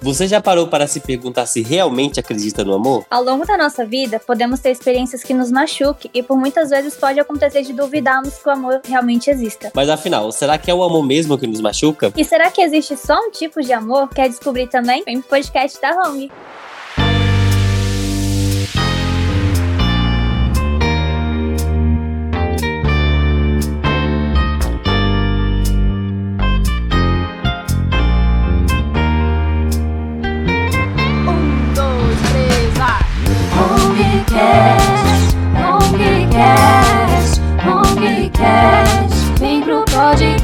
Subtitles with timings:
[0.00, 3.04] Você já parou para se perguntar se realmente acredita no amor?
[3.10, 6.94] Ao longo da nossa vida, podemos ter experiências que nos machuquem e por muitas vezes
[6.94, 9.72] pode acontecer de duvidarmos que o amor realmente exista.
[9.74, 12.12] Mas afinal, será que é o amor mesmo que nos machuca?
[12.16, 14.08] E será que existe só um tipo de amor?
[14.08, 15.02] Quer descobrir também?
[15.04, 16.30] Vem pro podcast da Hong.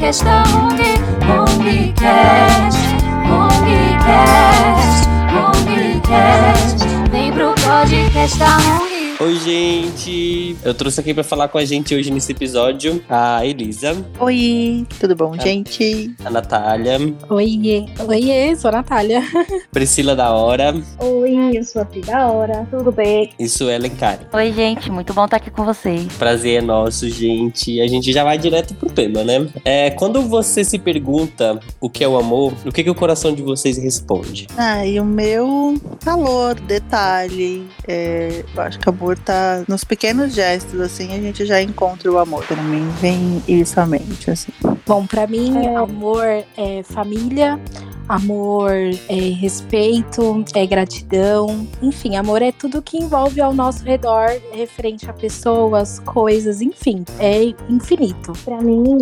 [0.04, 0.78] Podcast da Hong,
[1.26, 2.78] Hongcast,
[3.26, 6.84] Hongcast, Hongcast.
[7.10, 8.93] Vem pro podcast da Hong.
[9.20, 10.56] Oi, gente!
[10.64, 15.14] Eu trouxe aqui pra falar com a gente hoje nesse episódio a Elisa, Oi, tudo
[15.14, 15.40] bom, Ah.
[15.42, 16.14] gente?
[16.24, 16.98] a Natália,
[17.30, 19.22] Oiê, oiê, sou a Natália.
[19.72, 22.66] Priscila da Hora Oi, eu sou a Pri da Hora.
[22.70, 23.30] Tudo bem?
[23.38, 24.24] e Suelen Karen.
[24.32, 26.06] Oi, gente, muito bom estar aqui com vocês.
[26.18, 27.80] Prazer é nosso, gente.
[27.80, 29.46] A gente já vai direto pro tema, né?
[29.64, 33.32] É, quando você se pergunta o que é o amor, o que, que o coração
[33.32, 34.48] de vocês responde?
[34.56, 37.64] Ah, e o meu calor, detalhe.
[37.86, 42.10] é, eu acho que o amor tá nos pequenos gestos, assim, a gente já encontra
[42.10, 42.44] o amor.
[42.46, 44.52] Pra mim, vem isso à mente, assim.
[44.86, 45.76] Bom, pra mim, É.
[45.76, 46.24] amor
[46.56, 47.60] é família,
[48.08, 48.72] amor
[49.08, 51.66] é respeito, é gratidão.
[51.82, 57.52] Enfim, amor é tudo que envolve ao nosso redor, referente a pessoas, coisas, enfim, é
[57.68, 58.32] infinito.
[58.44, 58.98] Pra mim,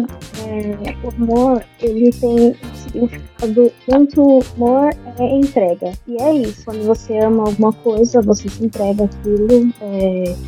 [0.46, 5.92] é, o amor, ele tem um significado muito amor é entrega.
[6.06, 9.91] E é isso, quando você ama alguma coisa, você se entrega aquilo é,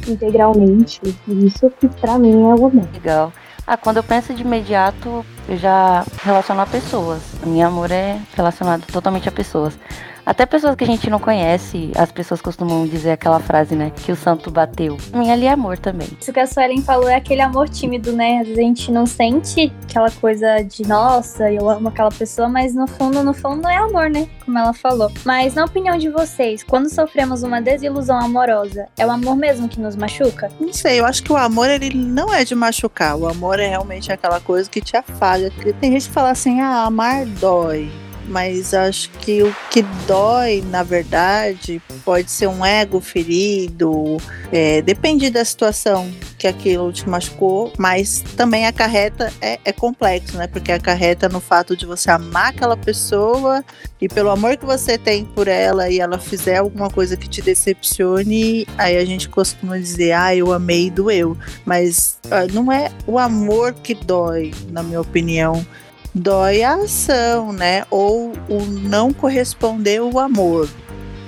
[0.07, 1.01] integralmente.
[1.29, 2.73] E isso que pra mim é o amor.
[2.93, 3.33] Legal.
[3.67, 7.23] Ah, quando eu penso de imediato, eu já relaciono a pessoas.
[7.47, 9.79] Meu amor é relacionado totalmente a pessoas.
[10.27, 13.93] Até pessoas que a gente não conhece, as pessoas costumam dizer aquela frase, né?
[13.95, 14.97] Que o santo bateu.
[15.11, 16.09] Pra mim ali é amor também.
[16.19, 18.39] Isso que a Suelen falou é aquele amor tímido, né?
[18.39, 22.75] Às vezes a gente não sente aquela coisa de nossa, eu amo aquela pessoa, mas
[22.75, 24.27] no fundo, no fundo não é amor, né?
[24.45, 25.13] Como ela falou.
[25.25, 29.81] Mas na opinião de vocês, quando sofremos uma desilusão amorosa, é o amor mesmo que
[29.81, 30.51] nos machuca?
[30.59, 33.17] Não sei, eu acho que o amor, ele não é de machucar.
[33.17, 35.51] O amor é realmente aquela coisa que te afaga.
[35.81, 37.91] Tem gente que fala assim, ah, amar dói.
[38.27, 44.17] Mas acho que o que dói, na verdade, pode ser um ego ferido.
[44.53, 47.73] é, depende da situação que aquilo te machucou.
[47.79, 50.47] Mas também acarreta, é, é complexo, né?
[50.47, 53.65] Porque acarreta no fato de você amar aquela pessoa
[54.01, 57.41] e pelo amor que você tem por ela e ela fizer alguma coisa que te
[57.41, 61.37] decepcione, aí a gente costuma dizer, ah, eu amei e doeu.
[61.65, 65.65] Mas ah, não é o amor que dói, na minha opinião.
[66.15, 67.85] Dói a ação, né?
[67.91, 70.69] Ou o não corresponder o amor,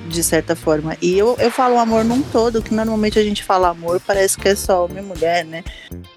[0.08, 0.96] de certa forma.
[1.02, 4.48] E eu, eu falo amor num todo, que normalmente a gente fala amor, parece que
[4.48, 5.64] é só homem e mulher, né?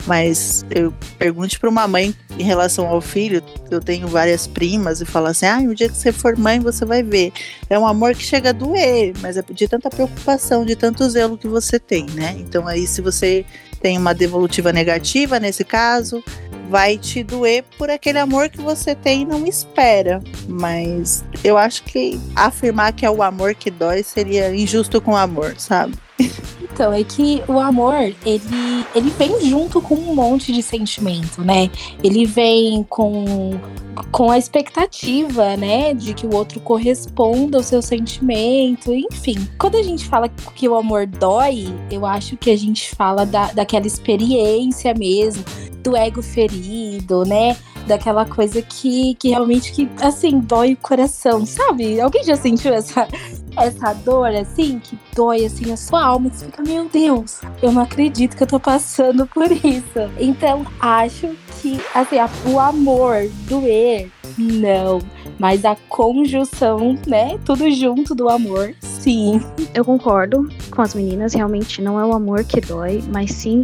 [0.05, 5.05] Mas eu pergunte para uma mãe em relação ao filho, eu tenho várias primas e
[5.05, 7.33] falo assim: ah, o dia que você for mãe, você vai ver.
[7.69, 11.37] É um amor que chega a doer, mas é de tanta preocupação, de tanto zelo
[11.37, 12.35] que você tem, né?
[12.37, 13.43] Então aí, se você
[13.81, 16.23] tem uma devolutiva negativa nesse caso,
[16.69, 20.21] vai te doer por aquele amor que você tem e não espera.
[20.47, 25.17] Mas eu acho que afirmar que é o amor que dói seria injusto com o
[25.17, 25.95] amor, sabe?
[26.79, 31.69] Então, é que o amor, ele, ele vem junto com um monte de sentimento, né?
[32.01, 33.59] Ele vem com,
[34.13, 35.93] com a expectativa, né?
[35.93, 39.45] De que o outro corresponda ao seu sentimento, enfim.
[39.59, 43.51] Quando a gente fala que o amor dói, eu acho que a gente fala da,
[43.51, 45.43] daquela experiência mesmo,
[45.83, 47.57] do ego ferido, né?
[47.89, 51.99] Daquela coisa que, que realmente, que, assim, dói o coração, sabe?
[51.99, 53.07] Alguém já sentiu essa,
[53.57, 57.81] essa dor, assim, que dói, assim, a sua alma, você fica, meu Deus, eu não
[57.81, 59.99] acredito que eu tô passando por isso.
[60.19, 64.99] Então, acho que, assim, o amor, doer, não.
[65.39, 69.41] Mas a conjunção, né, tudo junto do amor, sim.
[69.73, 73.63] Eu concordo com as meninas, realmente não é o amor que dói, mas sim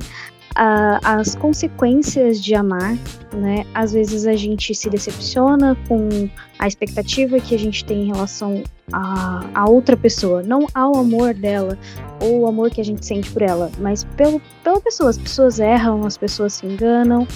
[0.56, 2.96] a- as consequências de amar,
[3.34, 3.66] né?
[3.74, 8.64] Às vezes a gente se decepciona com a expectativa que a gente tem em relação
[8.94, 11.78] a, a outra pessoa, não ao amor dela
[12.22, 15.10] ou o amor que a gente sente por ela, mas pelo, pela pessoa.
[15.10, 17.28] As pessoas erram, as pessoas se enganam,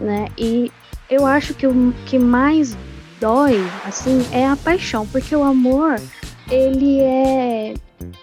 [0.00, 0.26] né?
[0.36, 0.72] E
[1.08, 2.76] eu acho que o que mais
[3.20, 6.00] dói, assim, é a paixão, porque o amor
[6.50, 7.74] ele é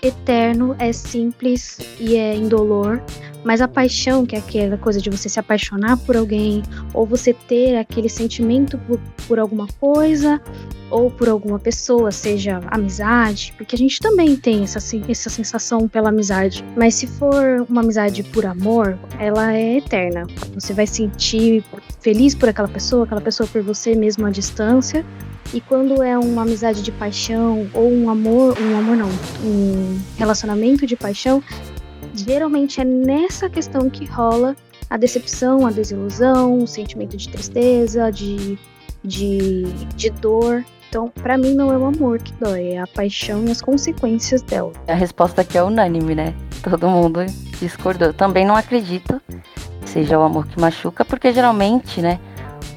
[0.01, 3.01] eterno, é simples e é indolor.
[3.43, 7.33] Mas a paixão, que é aquela coisa de você se apaixonar por alguém, ou você
[7.33, 10.41] ter aquele sentimento por, por alguma coisa,
[10.89, 14.79] ou por alguma pessoa, seja amizade, porque a gente também tem essa,
[15.09, 16.63] essa sensação pela amizade.
[16.77, 20.25] Mas se for uma amizade por amor, ela é eterna.
[20.53, 21.63] Você vai sentir
[21.99, 25.05] feliz por aquela pessoa, aquela pessoa por você mesmo à distância.
[25.53, 29.09] E quando é uma amizade de paixão ou um amor, um amor não,
[29.43, 31.43] um relacionamento de paixão,
[32.13, 34.55] geralmente é nessa questão que rola
[34.89, 38.57] a decepção, a desilusão, o sentimento de tristeza, de,
[39.03, 39.63] de,
[39.95, 40.63] de dor.
[40.89, 44.43] Então, para mim, não é o amor que dói, é a paixão e as consequências
[44.43, 44.71] dela.
[44.87, 46.35] A resposta aqui é unânime, né?
[46.61, 47.25] Todo mundo
[47.59, 48.13] discordou.
[48.13, 49.19] Também não acredito
[49.93, 52.19] seja o amor que machuca, porque geralmente, né?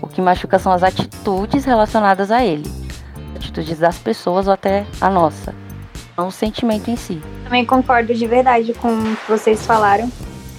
[0.00, 2.70] O que machuca são as atitudes relacionadas a ele.
[3.34, 5.54] Atitudes das pessoas ou até a nossa.
[6.16, 7.20] Não o sentimento em si.
[7.44, 10.10] Também concordo de verdade com o que vocês falaram.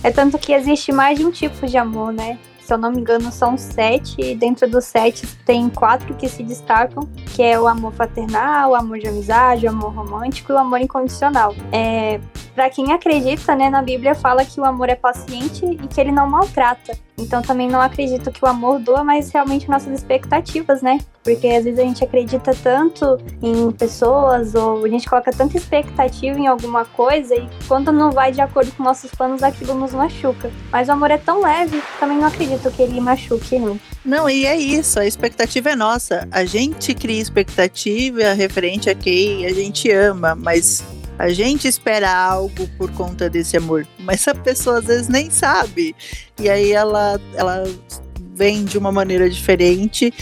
[0.03, 2.37] É tanto que existe mais de um tipo de amor, né?
[2.67, 6.43] se eu não me engano, são sete, e dentro dos sete tem quatro que se
[6.43, 10.57] destacam, que é o amor fraternal, o amor de amizade, o amor romântico e o
[10.57, 11.55] amor incondicional.
[11.71, 12.19] É,
[12.57, 16.11] para quem acredita, né, na Bíblia fala que o amor é paciente e que ele
[16.11, 16.97] não maltrata.
[17.15, 20.97] Então também não acredito que o amor doa, mas realmente nossas expectativas, né?
[21.23, 26.39] Porque às vezes a gente acredita tanto em pessoas ou a gente coloca tanta expectativa
[26.39, 30.51] em alguma coisa e quando não vai de acordo com nossos planos, aquilo nos machuca.
[30.71, 33.79] Mas o amor é tão leve, também não acredito que ele machuque, não.
[34.03, 36.27] Não, e é isso, a expectativa é nossa.
[36.31, 40.83] A gente cria expectativa referente a quem a gente ama, mas
[41.17, 45.95] a gente espera algo por conta desse amor, mas a pessoa às vezes nem sabe.
[46.39, 47.63] E aí ela, ela
[48.35, 50.13] vem de uma maneira diferente.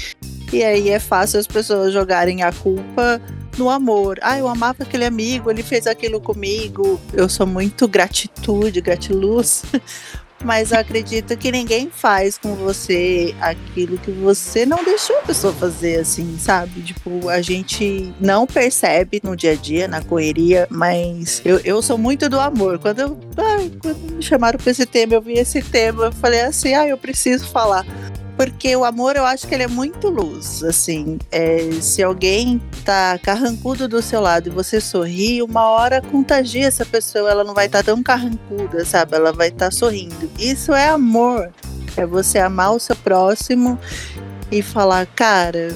[0.54, 3.22] E aí é fácil as pessoas jogarem a culpa
[3.58, 4.18] no amor.
[4.22, 7.00] Ah, eu amava aquele amigo, ele fez aquilo comigo.
[7.14, 9.64] Eu sou muito gratitude, gratiluz.
[10.44, 15.54] mas eu acredito que ninguém faz com você aquilo que você não deixou a pessoa
[15.54, 16.82] fazer, assim, sabe?
[16.82, 21.98] Tipo, a gente não percebe no dia a dia, na correria, mas eu, eu sou
[21.98, 22.80] muito do amor.
[22.80, 26.42] Quando, eu, ai, quando me chamaram pra esse tema, eu vi esse tema, eu falei
[26.42, 27.86] assim, ah, eu preciso falar.
[28.36, 31.18] Porque o amor, eu acho que ele é muito luz, assim.
[31.32, 36.86] É, se alguém tá carrancudo do seu lado e você sorri, uma hora contagia essa
[36.86, 39.16] pessoa, ela não vai estar tá tão carrancuda, sabe?
[39.16, 40.30] Ela vai estar tá sorrindo.
[40.38, 41.50] Isso é amor.
[41.96, 43.80] É você amar o seu próximo
[44.52, 45.74] e falar, cara,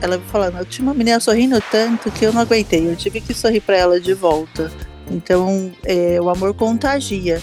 [0.00, 3.34] ela falando, eu tinha uma menina sorrindo tanto que eu não aguentei, eu tive que
[3.34, 4.72] sorrir para ela de volta.
[5.10, 7.40] Então, é, o amor contagia.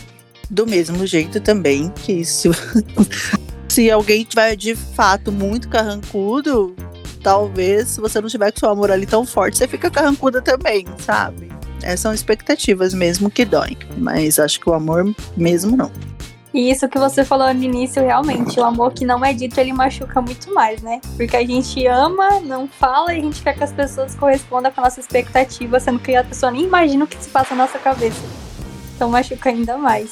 [0.49, 2.49] Do mesmo jeito também que se
[3.79, 6.75] se alguém tiver de fato muito carrancudo,
[7.23, 10.85] talvez se você não tiver com seu amor ali tão forte, você fica carrancuda também,
[10.97, 11.49] sabe?
[11.81, 15.89] Essas são expectativas mesmo que doem, mas acho que o amor mesmo não.
[16.53, 19.71] E isso que você falou no início, realmente, o amor que não é dito, ele
[19.71, 20.99] machuca muito mais, né?
[21.15, 24.81] Porque a gente ama, não fala e a gente quer que as pessoas correspondam com
[24.81, 27.79] a nossa expectativa, sendo que a pessoa nem imagina o que se passa na nossa
[27.79, 28.19] cabeça.
[28.93, 30.11] Então machuca ainda mais.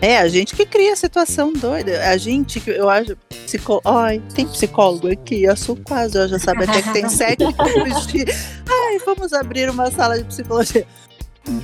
[0.00, 2.08] É, a gente que cria a situação doida.
[2.08, 3.16] A gente que eu acho.
[3.44, 3.80] Psicó...
[3.84, 8.06] Ai, tem psicólogo aqui, eu sou quase, eu já sabe até que tem sete tipos
[8.08, 8.24] de.
[8.68, 10.86] Ai, vamos abrir uma sala de psicologia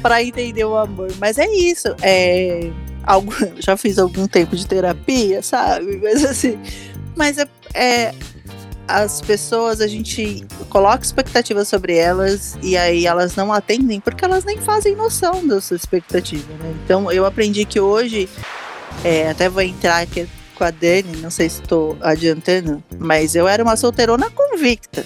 [0.01, 1.13] para entender o amor.
[1.19, 1.89] Mas é isso.
[2.03, 2.71] É,
[3.05, 5.99] algo, já fiz algum tempo de terapia, sabe?
[6.03, 6.59] Mas assim.
[7.17, 8.15] Mas é, é
[8.93, 14.45] as pessoas, a gente coloca expectativas sobre elas e aí elas não atendem porque elas
[14.45, 16.75] nem fazem noção da sua expectativa, né?
[16.85, 18.29] Então eu aprendi que hoje,
[19.03, 23.49] é, até vou entrar aqui com a Dani, não sei se estou adiantando, mas eu
[23.49, 25.05] era uma solteirona convicta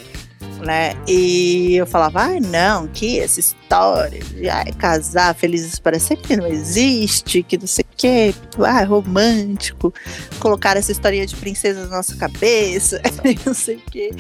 [0.67, 0.95] né?
[1.07, 6.37] E eu falava, ai, ah, não, que essa história de ai, casar felizes para sempre
[6.37, 9.95] não existe, que não sei o que, ah, romântico,
[10.41, 13.01] colocar essa historinha de princesa na nossa cabeça,
[13.47, 14.11] não sei o que.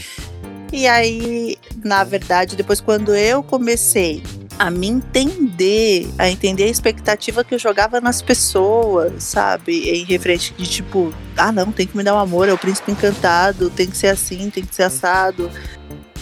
[0.72, 4.22] E aí, na verdade, depois quando eu comecei
[4.58, 9.90] a me entender, a entender a expectativa que eu jogava nas pessoas, sabe?
[9.90, 12.90] Em referente de tipo, ah, não, tem que me dar um amor, é o príncipe
[12.90, 15.50] encantado, tem que ser assim, tem que ser assado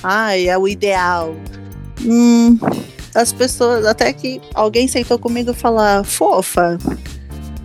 [0.05, 1.35] ai, é o ideal.
[2.05, 2.59] Hum,
[3.15, 6.79] as pessoas, até que alguém sentou comigo e falou, fofa,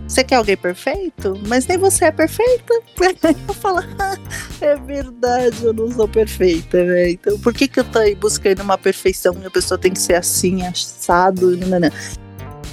[0.08, 1.38] você quer alguém perfeito?
[1.46, 2.74] Mas nem você é perfeita.
[3.46, 4.16] Eu falo, ah,
[4.60, 7.10] é verdade, eu não sou perfeita, né?
[7.10, 10.00] Então por que, que eu tô aí buscando uma perfeição e a pessoa tem que
[10.00, 11.56] ser assim, assado?
[11.56, 11.90] Não, não, não.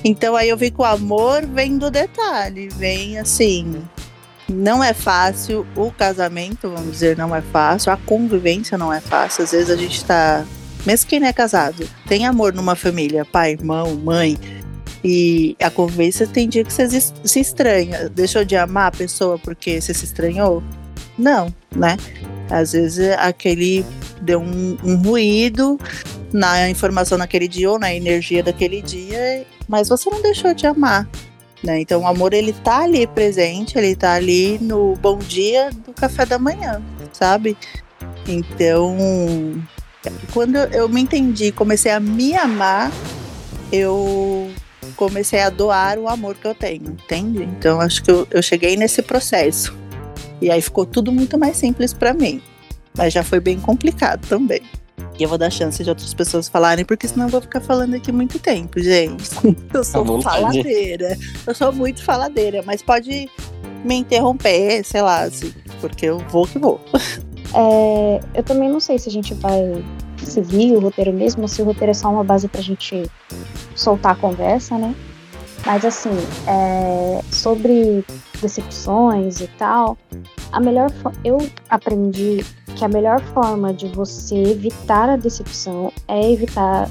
[0.04, 3.82] Então aí eu vi que o amor vem do detalhe, vem assim,
[4.50, 9.44] não é fácil, o casamento, vamos dizer, não é fácil, a convivência não é fácil.
[9.44, 10.46] Às vezes a gente tá
[10.86, 14.38] Mesmo quem não é casado, tem amor numa família, pai, irmão, mãe.
[15.04, 18.10] E a convivência tem dia que você se- estranha.
[18.10, 20.64] Deixou de amar a pessoa porque você se estranhou?
[21.18, 21.98] Não, né?
[22.50, 23.86] Às vezes aquele
[24.22, 25.80] deu um, um ruído
[26.32, 31.08] na informação naquele dia ou na energia daquele dia, mas você não deixou de amar.
[31.68, 31.82] Né?
[31.82, 36.26] Então o amor ele tá ali presente, ele tá ali no bom dia do café
[36.26, 36.82] da manhã,
[37.12, 37.58] sabe?
[38.26, 38.96] Então,
[40.34, 42.90] quando eu me entendi, comecei a me amar,
[43.70, 44.50] eu
[44.96, 47.44] comecei a doar o amor que eu tenho, entende?
[47.44, 49.76] Então acho que eu, eu cheguei nesse processo.
[50.42, 52.42] E aí ficou tudo muito mais simples pra mim.
[52.96, 54.62] Mas já foi bem complicado também.
[55.20, 57.96] E eu vou dar chance de outras pessoas falarem, porque senão eu vou ficar falando
[57.96, 59.30] aqui muito tempo, gente.
[59.74, 61.18] Eu sou faladeira.
[61.46, 63.30] Eu sou muito faladeira, mas pode
[63.84, 66.80] me interromper, sei lá, assim, porque eu vou que vou.
[67.54, 69.84] É, eu também não sei se a gente vai
[70.18, 73.10] seguir o roteiro mesmo, ou se o roteiro é só uma base pra gente
[73.76, 74.94] soltar a conversa, né?
[75.66, 76.12] Mas assim,
[76.48, 78.04] é, sobre
[78.42, 79.98] decepções e tal,
[80.52, 80.92] a melhor
[81.24, 81.38] eu
[81.70, 86.90] aprendi que a melhor forma de você evitar a decepção é evitar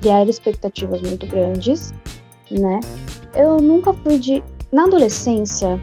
[0.00, 1.92] criar expectativas muito grandes,
[2.50, 2.80] né?
[3.34, 4.42] Eu nunca fui de
[4.72, 5.80] na adolescência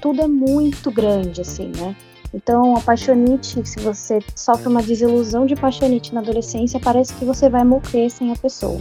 [0.00, 1.94] tudo é muito grande assim, né?
[2.32, 7.48] Então, a paixonite, se você sofre uma desilusão de paixonite na adolescência, parece que você
[7.48, 8.80] vai morrer sem a pessoa.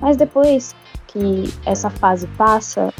[0.00, 0.74] Mas depois
[1.06, 2.92] que essa fase passa,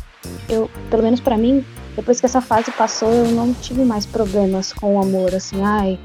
[0.48, 1.64] eu, pelo menos pra mim,
[1.96, 5.98] depois que essa fase passou, eu não tive mais problemas com o amor, assim, ai,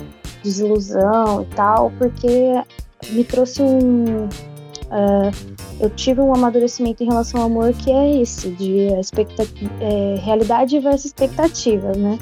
[0.44, 2.62] desilusão e tal, porque
[3.10, 4.30] me trouxe um.
[4.92, 5.32] Ah,
[5.80, 8.88] eu tive um amadurecimento em relação ao amor que é esse, de
[9.80, 12.18] é, realidade versus expectativas, né?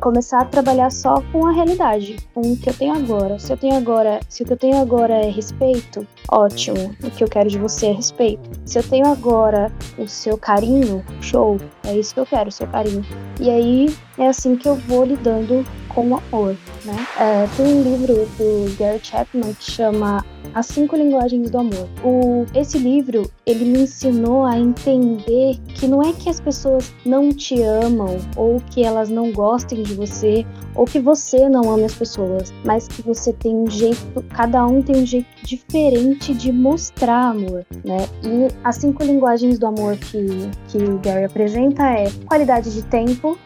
[0.00, 3.38] começar a trabalhar só com a realidade, com o que eu tenho agora.
[3.38, 6.94] Se eu tenho agora, se o que eu tenho agora é respeito, ótimo.
[7.02, 8.48] O que eu quero de você é respeito.
[8.64, 11.58] Se eu tenho agora o seu carinho, show.
[11.84, 13.04] É isso que eu quero, o seu carinho.
[13.40, 15.66] E aí é assim que eu vou lidando
[15.98, 17.06] com amor, né?
[17.18, 20.24] É, tem um livro do Gary Chapman que chama
[20.54, 21.88] As Cinco Linguagens do Amor.
[22.04, 27.32] O, esse livro, ele me ensinou a entender que não é que as pessoas não
[27.32, 31.94] te amam ou que elas não gostem de você ou que você não ame as
[31.94, 37.30] pessoas, mas que você tem um jeito, cada um tem um jeito diferente de mostrar
[37.30, 38.06] amor, né?
[38.22, 40.24] E as cinco linguagens do amor que,
[40.68, 43.36] que o Gary apresenta é qualidade de tempo,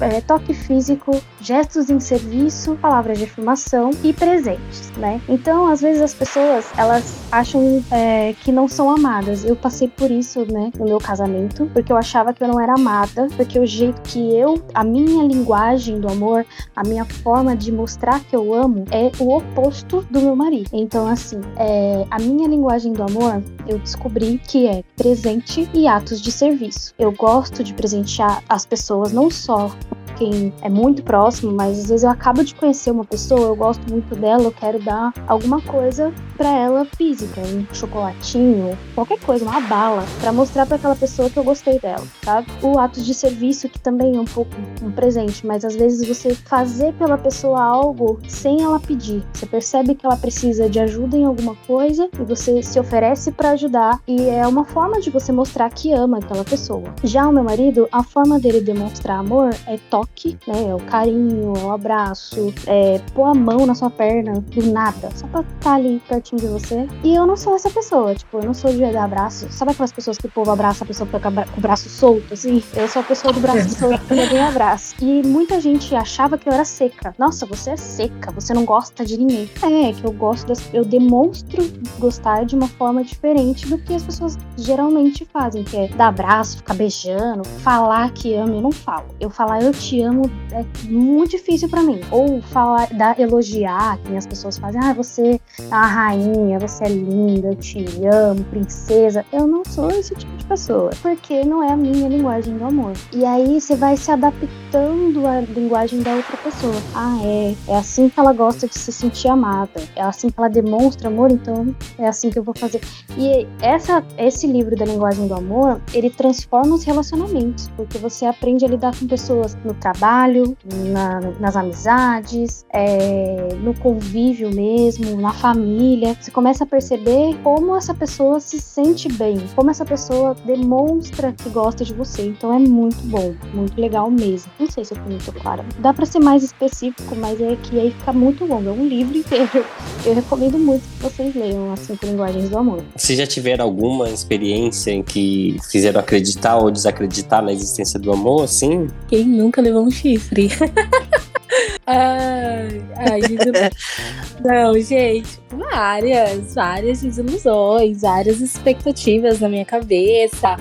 [0.00, 5.20] é, toque físico, gestos em serviço, palavras de afirmação e presentes, né?
[5.28, 9.44] Então, às vezes as pessoas elas acham é, que não são amadas.
[9.44, 12.74] Eu passei por isso, né, no meu casamento, porque eu achava que eu não era
[12.74, 17.70] amada, porque o jeito que eu, a minha linguagem do amor, a minha forma de
[17.72, 20.70] mostrar que eu amo é o oposto do meu marido.
[20.72, 26.20] Então, assim, é, a minha linguagem do amor, eu descobri que é presente e atos
[26.20, 26.94] de serviço.
[26.98, 30.09] Eu gosto de presentear as pessoas não só all.
[30.20, 33.80] Quem é muito próximo, mas às vezes eu acabo de conhecer uma pessoa, eu gosto
[33.90, 39.60] muito dela, eu quero dar alguma coisa pra ela física, um chocolatinho, qualquer coisa, uma
[39.62, 42.46] bala, pra mostrar pra aquela pessoa que eu gostei dela, sabe?
[42.62, 44.50] O ato de serviço, que também é um pouco
[44.82, 49.22] um presente, mas às vezes você fazer pela pessoa algo sem ela pedir.
[49.32, 53.52] Você percebe que ela precisa de ajuda em alguma coisa e você se oferece pra
[53.52, 56.94] ajudar e é uma forma de você mostrar que ama aquela pessoa.
[57.02, 60.09] Já o meu marido, a forma dele demonstrar amor é toque,
[60.46, 60.70] né?
[60.70, 65.10] É o carinho, é o abraço, é pôr a mão na sua perna do nada,
[65.14, 66.88] só pra estar ali pertinho de você.
[67.02, 69.46] E eu não sou essa pessoa, tipo, eu não sou de dar abraço.
[69.50, 72.62] Sabe aquelas pessoas que o povo abraça a pessoa com o braço solto, assim?
[72.74, 74.94] Eu sou a pessoa do braço solto que ninguém abraça.
[75.00, 77.14] E muita gente achava que eu era seca.
[77.18, 79.50] Nossa, você é seca, você não gosta de ninguém.
[79.62, 80.62] É, que eu gosto das.
[80.72, 81.62] Eu demonstro
[81.98, 86.58] gostar de uma forma diferente do que as pessoas geralmente fazem, que é dar abraço,
[86.58, 89.06] ficar beijando, falar que ama, eu não falo.
[89.18, 92.00] Eu falar eu te amo é muito difícil pra mim.
[92.10, 96.88] Ou falar, dar, elogiar, que as pessoas fazem, ah, você é uma rainha, você é
[96.88, 99.24] linda, eu te amo, princesa.
[99.32, 102.92] Eu não sou esse tipo de pessoa, porque não é a minha linguagem do amor.
[103.12, 106.74] E aí você vai se adaptando à linguagem da outra pessoa.
[106.94, 110.48] Ah, é, é assim que ela gosta de se sentir amada, é assim que ela
[110.48, 112.80] demonstra amor, então é assim que eu vou fazer.
[113.16, 118.64] E essa, esse livro da linguagem do amor, ele transforma os relacionamentos, porque você aprende
[118.64, 120.56] a lidar com pessoas no trabalho,
[120.92, 126.16] na- nas amizades, é, no convívio mesmo, na família.
[126.20, 131.48] Você começa a perceber como essa pessoa se sente bem, como essa pessoa demonstra que
[131.48, 132.22] gosta de você.
[132.28, 134.50] Então é muito bom, muito legal mesmo.
[134.58, 135.64] Não sei se eu fui muito clara.
[135.78, 138.68] Dá pra ser mais específico, mas é que aí fica muito longo.
[138.68, 139.64] É um livro inteiro.
[140.04, 142.82] Eu recomendo muito que vocês leiam as cinco linguagens do amor.
[142.96, 148.44] Vocês já tiveram alguma experiência em que fizeram acreditar ou desacreditar na existência do amor,
[148.44, 148.86] assim?
[149.08, 150.48] Quem nunca levou um chifre?
[151.86, 153.20] ai, ai,
[154.44, 160.56] Não, gente, várias, várias desilusões, várias expectativas na minha cabeça,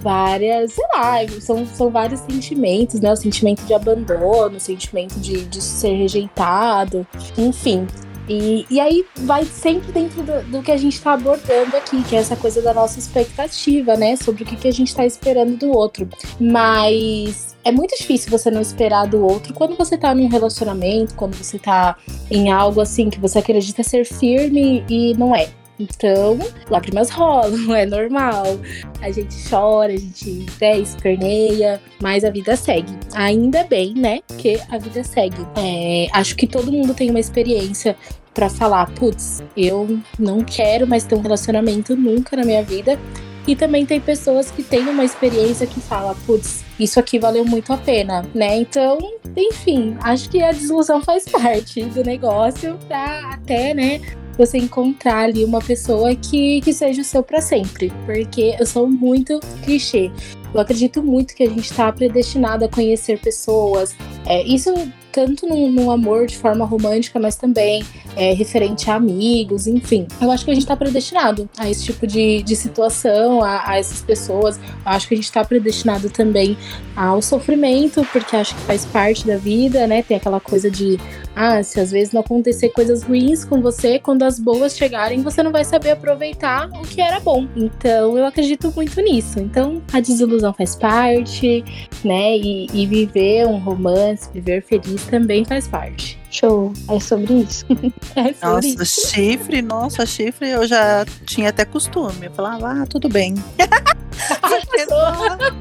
[0.00, 3.12] várias, sei lá, são, são vários sentimentos, né?
[3.12, 7.06] O sentimento de abandono, o sentimento de, de ser rejeitado,
[7.38, 7.86] enfim.
[8.28, 12.16] E, e aí vai sempre dentro do, do que a gente tá abordando aqui, que
[12.16, 14.16] é essa coisa da nossa expectativa, né?
[14.16, 16.08] Sobre o que, que a gente tá esperando do outro.
[16.40, 21.34] Mas é muito difícil você não esperar do outro quando você tá num relacionamento, quando
[21.34, 21.96] você tá
[22.30, 25.48] em algo assim que você acredita ser firme e não é.
[25.82, 26.38] Então,
[26.70, 28.44] lágrimas rolam, é normal.
[29.00, 32.92] A gente chora, a gente né, esperneia, mas a vida segue.
[33.14, 34.20] Ainda bem, né?
[34.38, 35.46] Que a vida segue.
[35.56, 37.96] É, acho que todo mundo tem uma experiência
[38.32, 42.98] pra falar, putz, eu não quero mais ter um relacionamento nunca na minha vida.
[43.46, 47.72] E também tem pessoas que têm uma experiência que fala, putz, isso aqui valeu muito
[47.72, 48.58] a pena, né?
[48.58, 48.98] Então,
[49.36, 54.00] enfim, acho que a desilusão faz parte do negócio pra até, né,
[54.36, 57.92] você encontrar ali uma pessoa que, que seja o seu pra sempre.
[58.06, 60.10] Porque eu sou muito clichê.
[60.54, 63.94] Eu acredito muito que a gente tá predestinado a conhecer pessoas.
[64.26, 64.72] É, isso
[65.12, 67.84] tanto no, no amor de forma romântica, mas também
[68.16, 70.06] é, referente a amigos, enfim.
[70.20, 73.78] Eu acho que a gente tá predestinado a esse tipo de, de situação, a, a
[73.78, 74.56] essas pessoas.
[74.56, 76.56] Eu acho que a gente tá predestinado também
[76.96, 80.02] ao sofrimento, porque acho que faz parte da vida, né?
[80.02, 80.98] Tem aquela coisa de,
[81.34, 85.42] ah, se às vezes não acontecer coisas ruins com você, quando as boas chegarem, você
[85.42, 87.46] não vai saber aproveitar o que era bom.
[87.56, 89.40] Então, eu acredito muito nisso.
[89.40, 91.64] Então, a desilusão faz parte,
[92.04, 92.36] né?
[92.36, 96.21] E, e viver um romance, viver feliz também faz parte.
[96.32, 97.66] Show, é sobre isso.
[98.16, 99.08] É sobre Nossa, isso.
[99.08, 102.26] chifre, nossa, chifre eu já tinha até costume.
[102.26, 103.34] Eu falava, ah, tudo bem.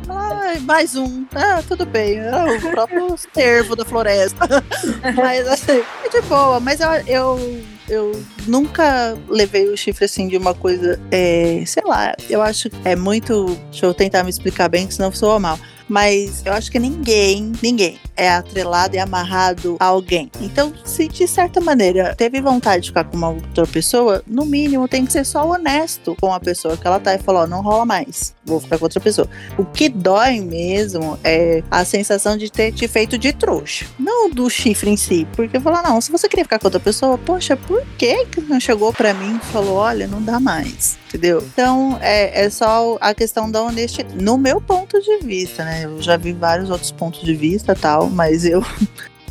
[0.10, 1.26] ah, mais um.
[1.36, 2.18] Ah, tudo bem.
[2.20, 4.64] É o próprio cervo da floresta.
[5.16, 6.60] mas assim, é de boa.
[6.62, 12.14] Mas eu, eu, eu nunca levei o chifre assim de uma coisa, é, sei lá,
[12.30, 13.58] eu acho que é muito.
[13.72, 15.60] Deixa eu tentar me explicar bem, que senão eu sou mal.
[15.92, 20.32] Mas eu acho que ninguém, ninguém é atrelado e amarrado a alguém.
[20.40, 24.88] Então, se de certa maneira teve vontade de ficar com uma outra pessoa, no mínimo
[24.88, 27.62] tem que ser só honesto com a pessoa que ela tá e falar: ó, não
[27.62, 29.28] rola mais, vou ficar com outra pessoa.
[29.58, 33.86] O que dói mesmo é a sensação de ter te feito de trouxa.
[34.00, 35.28] Não do chifre em si.
[35.36, 38.62] Porque falar, não, se você queria ficar com outra pessoa, poxa, por que que não
[38.62, 40.98] chegou pra mim e falou: olha, não dá mais?
[41.10, 41.44] Entendeu?
[41.52, 44.16] Então, é, é só a questão da honestidade.
[44.24, 45.81] No meu ponto de vista, né?
[45.84, 48.64] Eu já vi vários outros pontos de vista tal, mas eu.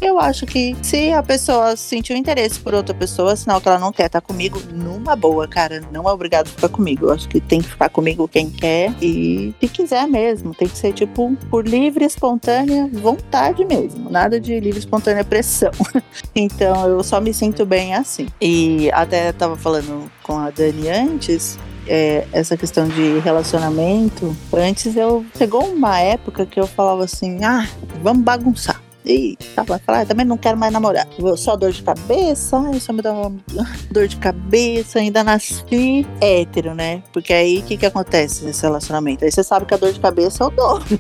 [0.01, 3.93] Eu acho que se a pessoa sentiu interesse por outra pessoa, sinal que ela não
[3.93, 7.07] quer estar comigo, numa boa, cara, não é obrigado a ficar comigo.
[7.07, 10.55] Eu acho que tem que ficar comigo quem quer e se quiser mesmo.
[10.55, 14.09] Tem que ser, tipo, por livre, espontânea vontade mesmo.
[14.09, 15.71] Nada de livre, espontânea pressão.
[16.35, 18.27] então eu só me sinto bem assim.
[18.41, 25.25] E até tava falando com a Dani antes, é, essa questão de relacionamento, antes eu
[25.37, 27.69] chegou uma época que eu falava assim, ah,
[28.03, 28.80] vamos bagunçar.
[29.05, 31.07] E tava falando, ah, também não quero mais namorar.
[31.37, 33.33] Só dor de cabeça, ai, só me dá uma
[33.91, 37.03] dor de cabeça, ainda nasci hétero, né?
[37.13, 39.25] Porque aí o que, que acontece nesse relacionamento?
[39.25, 40.81] Aí você sabe que a dor de cabeça eu dou.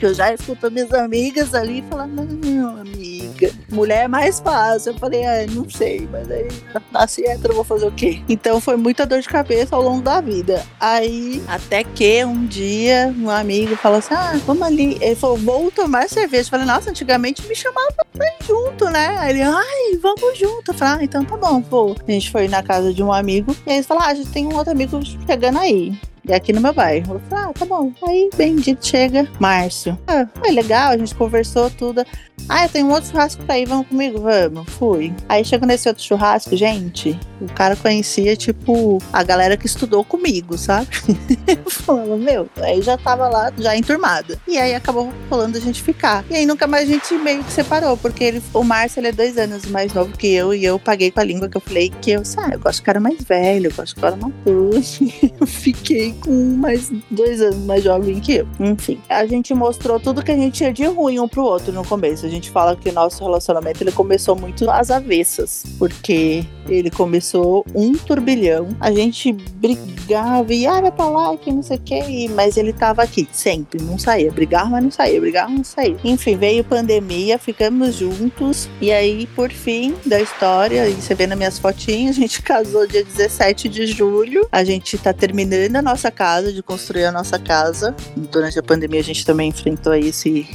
[0.00, 4.92] que eu já escuto minhas amigas ali falando, não, amiga, mulher é mais fácil.
[4.92, 6.48] Eu falei, ah, não sei, mas aí
[6.90, 8.22] nasci hétero, vou fazer o quê?
[8.26, 10.64] Então foi muita dor de cabeça ao longo da vida.
[10.80, 14.96] Aí, até que um dia, um amigo falou assim: ah, vamos ali.
[15.02, 16.39] Ele falou, vou tomar cerveja.
[16.48, 19.16] Eu falei, nossa, antigamente me chamava pra ir junto, né?
[19.18, 20.70] Aí ele, ai, vamos junto.
[20.70, 21.96] Eu falei, ah, então tá bom, vou.
[22.06, 24.30] A gente foi na casa de um amigo e aí eles falaram, ah, a gente
[24.30, 25.98] tem um outro amigo chegando aí.
[26.30, 27.14] E aqui no meu bairro.
[27.14, 27.92] Eu falei, ah, tá bom.
[28.06, 29.98] Aí, bendito, chega Márcio.
[30.06, 32.06] Ah, foi legal, a gente conversou tudo.
[32.48, 34.20] Ah, eu tenho um outro churrasco pra ir, vamos comigo?
[34.20, 35.12] Vamos, fui.
[35.28, 40.56] Aí chegou nesse outro churrasco, gente, o cara conhecia, tipo, a galera que estudou comigo,
[40.56, 40.88] sabe?
[41.46, 44.38] Eu falava, meu, aí já tava lá, já enturmada.
[44.46, 46.24] E aí acabou rolando a gente ficar.
[46.30, 49.12] E aí nunca mais a gente meio que separou, porque ele, o Márcio, ele é
[49.12, 51.90] dois anos mais novo que eu, e eu paguei com a língua que eu falei
[52.00, 54.80] que eu, sabe, eu gosto de cara mais velho, eu gosto de cara maduro.
[55.40, 58.48] eu fiquei um mais dois anos mais jovem que eu.
[58.58, 61.84] Enfim, a gente mostrou tudo que a gente tinha de ruim um pro outro no
[61.84, 62.26] começo.
[62.26, 67.92] A gente fala que nosso relacionamento ele começou muito às avessas, porque ele começou um
[67.92, 68.68] turbilhão.
[68.80, 72.72] A gente brigava e ah, vai pra lá, que não sei o que, mas ele
[72.72, 74.30] tava aqui sempre, não saía.
[74.30, 75.96] Brigava, mas não saía, brigava, não saía.
[76.04, 81.36] Enfim, veio pandemia, ficamos juntos e aí, por fim da história, e você vê nas
[81.36, 84.46] minhas fotinhas, a gente casou dia 17 de julho.
[84.50, 87.92] A gente tá terminando a nossa casa, de construir a nossa casa.
[88.16, 90.48] Durante a pandemia, a gente também enfrentou esse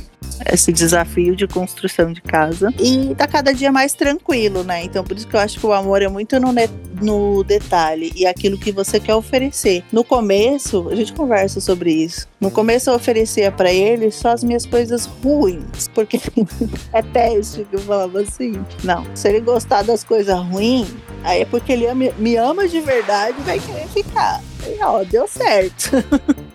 [0.52, 2.74] esse desafio de construção de casa.
[2.80, 4.84] E tá cada dia mais tranquilo, né?
[4.84, 6.54] Então por isso que eu acho que o amor é muito no,
[7.02, 9.84] no detalhe e aquilo que você quer oferecer.
[9.92, 12.28] No começo, a gente conversa sobre isso.
[12.40, 16.20] No começo eu oferecia para ele só as minhas coisas ruins, porque
[16.94, 18.64] é teste que eu falava assim.
[18.84, 20.88] Não, se ele gostar das coisas ruins,
[21.24, 24.42] aí é porque ele ama, me ama de verdade e vai querer ficar.
[24.68, 25.92] E ó, deu certo.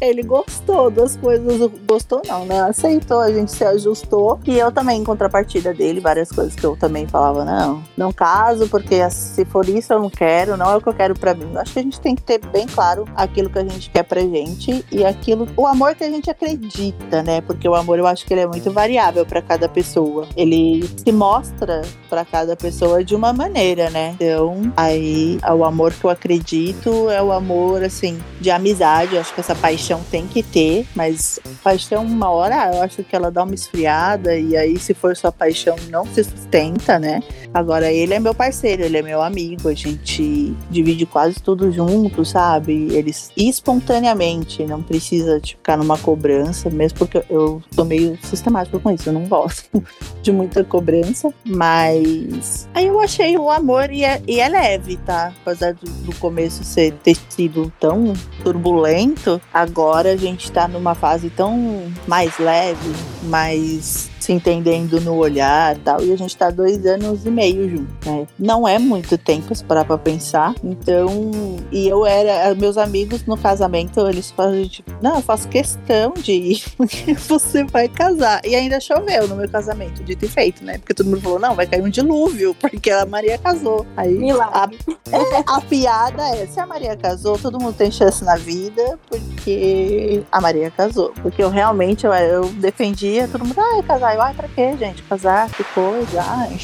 [0.00, 2.60] ele gostou das coisas, gostou não, né?
[2.60, 4.38] Aceitou, a gente se ajustou.
[4.44, 8.68] E eu também, em contrapartida dele, várias coisas que eu também falava, não, não caso,
[8.68, 11.50] porque se for isso eu não quero, não é o que eu quero para mim.
[11.52, 14.02] Eu acho que a gente tem que ter bem claro aquilo que a gente quer
[14.02, 17.40] pra gente e aquilo, o amor que a gente acredita, né?
[17.40, 20.26] Porque o amor eu acho que ele é muito variável para cada pessoa.
[20.36, 24.14] Ele se mostra para cada pessoa de uma maneira, né?
[24.20, 29.34] Então, aí o amor que eu acredito é o amor assim de amizade, eu acho
[29.34, 33.30] que essa paixão paixão tem que ter, mas paixão, uma hora eu acho que ela
[33.30, 37.22] dá uma esfriada, e aí, se for sua paixão, não se sustenta, né?
[37.54, 42.24] Agora, ele é meu parceiro, ele é meu amigo, a gente divide quase tudo junto,
[42.24, 42.88] sabe?
[42.92, 48.90] Eles espontaneamente, não precisa tipo, ficar numa cobrança, mesmo porque eu sou meio sistemático com
[48.90, 49.82] isso, eu não gosto
[50.20, 55.32] de muita cobrança, mas aí eu achei o amor e é, e é leve, tá?
[55.42, 60.92] Apesar do, do começo ser, ter sido tão turbulento, agora agora a gente tá numa
[60.92, 66.02] fase tão mais leve, mais se entendendo no olhar e tal.
[66.02, 68.26] E a gente tá dois anos e meio junto, né?
[68.38, 70.54] Não é muito tempo, se parar pra pensar.
[70.62, 71.30] Então,
[71.70, 76.32] e eu era, meus amigos no casamento, eles fazem tipo, não, eu faço questão de
[76.32, 78.40] ir, porque você vai casar.
[78.44, 80.78] E ainda choveu no meu casamento, dito e feito, né?
[80.78, 83.86] Porque todo mundo falou, não, vai cair um dilúvio, porque a Maria casou.
[83.96, 84.68] Aí a,
[85.12, 90.22] é, a piada é, se a Maria casou, todo mundo tem chance na vida, porque
[90.30, 91.12] a Maria casou.
[91.22, 94.14] Porque eu realmente, eu, eu defendia, todo mundo, ah, casar casar.
[94.14, 95.02] Eu, ai, pra quê, gente?
[95.02, 96.22] Casar, que coisa.
[96.22, 96.56] Ai,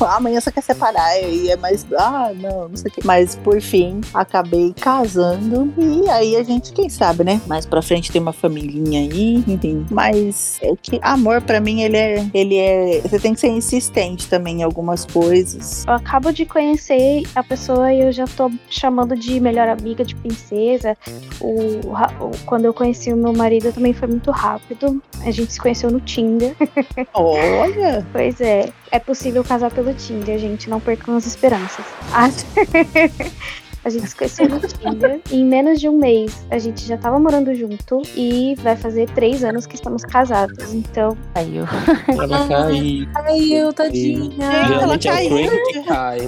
[0.16, 1.20] amanhã você quer separar.
[1.22, 3.00] E é mais, ah, não, não sei o quê.
[3.04, 5.72] Mas por fim, acabei casando.
[5.78, 7.40] E aí a gente, quem sabe, né?
[7.46, 9.86] Mais pra frente tem uma familhinha aí, enfim.
[9.90, 12.26] Mas é que amor, pra mim, ele é.
[12.32, 13.00] Ele é.
[13.00, 15.84] Você tem que ser insistente também em algumas coisas.
[15.86, 20.14] Eu acabo de conhecer a pessoa e eu já tô chamando de melhor amiga, de
[20.14, 20.96] princesa.
[21.40, 21.80] O,
[22.20, 25.02] o, quando eu conheci o meu marido também foi muito rápido.
[25.24, 26.54] A gente se conheceu no Tinder.
[27.14, 28.06] Olha!
[28.12, 30.68] pois é, é possível casar pelo Tinder, gente.
[30.68, 31.84] Não percam as esperanças.
[33.84, 36.96] A gente se conheceu no Tinder e em menos de um mês a gente já
[36.96, 40.72] tava morando junto e vai fazer três anos que estamos casados.
[40.72, 41.16] Então.
[41.34, 41.64] Caiu.
[42.06, 43.08] Ela caiu.
[43.12, 44.50] Caiu, tadinha.
[44.68, 45.50] Realmente é o caiu.
[45.72, 46.18] Que cai.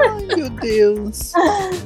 [0.00, 1.32] Ai, meu Deus.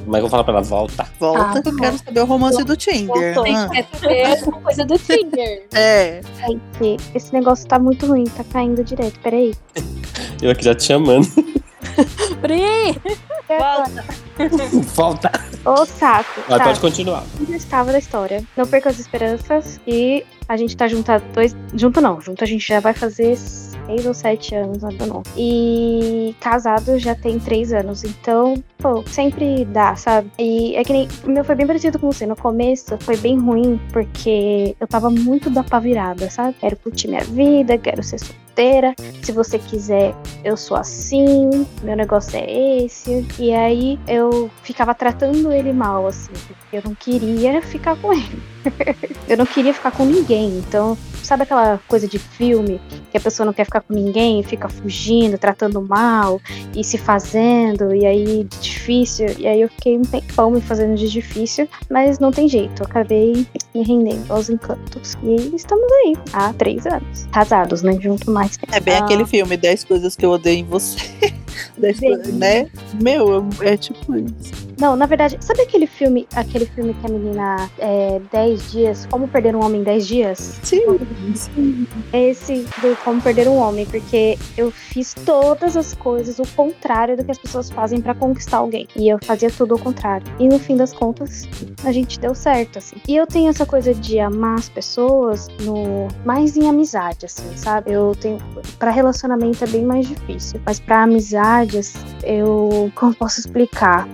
[0.07, 1.07] Mas eu vou falar pra ela, volta.
[1.19, 3.35] Volta Ah, que eu quero saber o romance do Tinder.
[3.35, 3.53] Voltou.
[3.55, 5.67] Ah, Quer saber alguma coisa do Tinder?
[5.73, 6.21] é.
[6.81, 9.19] Gente, esse negócio tá muito ruim, tá caindo direto.
[9.19, 9.53] Peraí.
[10.41, 11.27] Eu aqui já te chamando.
[12.41, 12.99] Pri!
[13.47, 14.30] Volta.
[14.95, 15.31] Volta.
[15.65, 16.41] Ô, saco.
[16.49, 17.23] Mas pode continuar.
[17.39, 18.43] Onde eu estava da história.
[18.55, 21.55] Não perca as esperanças e a gente tá junto dois.
[21.75, 23.31] Junto não, junto a gente já vai fazer
[23.85, 25.23] seis ou sete anos, nada não.
[25.35, 28.03] E casado já tem três anos.
[28.03, 30.31] Então, pô, sempre dá, sabe?
[30.37, 31.07] E é que nem.
[31.23, 32.25] O meu foi bem parecido com você.
[32.25, 36.55] No começo foi bem ruim, porque eu tava muito da pá virada, sabe?
[36.59, 38.93] Quero curtir minha vida, quero ser solteira.
[39.21, 40.13] Se você quiser,
[40.43, 43.25] eu sou assim, meu negócio é esse.
[43.39, 48.41] E aí eu ficava tratando ele mal, assim, porque eu não queria ficar com ele.
[49.27, 50.57] eu não queria ficar com ninguém.
[50.57, 50.97] Então,
[51.31, 55.37] sabe aquela coisa de filme que a pessoa não quer ficar com ninguém, fica fugindo,
[55.37, 56.41] tratando mal
[56.75, 59.27] e se fazendo, e aí difícil.
[59.39, 62.83] E aí eu fiquei um tempão me fazendo de difícil, mas não tem jeito.
[62.83, 65.15] Acabei me rendendo aos encantos.
[65.23, 67.25] E estamos aí há três anos.
[67.31, 67.97] Casados, né?
[68.01, 68.59] Junto mais.
[68.69, 69.05] É bem Ah.
[69.05, 70.97] aquele filme, 10 coisas que eu odeio em você.
[71.79, 72.09] 10 Bem.
[72.09, 72.67] coisas, né?
[73.01, 74.70] Meu, é tipo isso.
[74.81, 79.27] Não, na verdade, sabe aquele filme, aquele filme que a menina é 10 dias, Como
[79.27, 80.59] Perder um Homem em 10 Dias?
[80.63, 80.97] Sim.
[82.11, 87.15] É esse do Como Perder um Homem, porque eu fiz todas as coisas o contrário
[87.15, 88.87] do que as pessoas fazem pra conquistar alguém.
[88.95, 90.25] E eu fazia tudo ao contrário.
[90.39, 91.47] E no fim das contas,
[91.83, 92.95] a gente deu certo, assim.
[93.07, 97.91] E eu tenho essa coisa de amar as pessoas no mais em amizade, assim, sabe?
[97.91, 98.39] Eu tenho
[98.79, 104.07] para relacionamento é bem mais difícil, mas para amizades eu como posso explicar?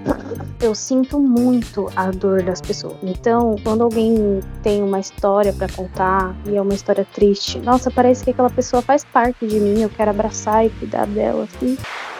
[0.59, 2.95] Eu sinto muito a dor das pessoas.
[3.03, 8.23] Então, quando alguém tem uma história para contar e é uma história triste, nossa, parece
[8.23, 11.77] que aquela pessoa faz parte de mim, eu quero abraçar e cuidar dela, assim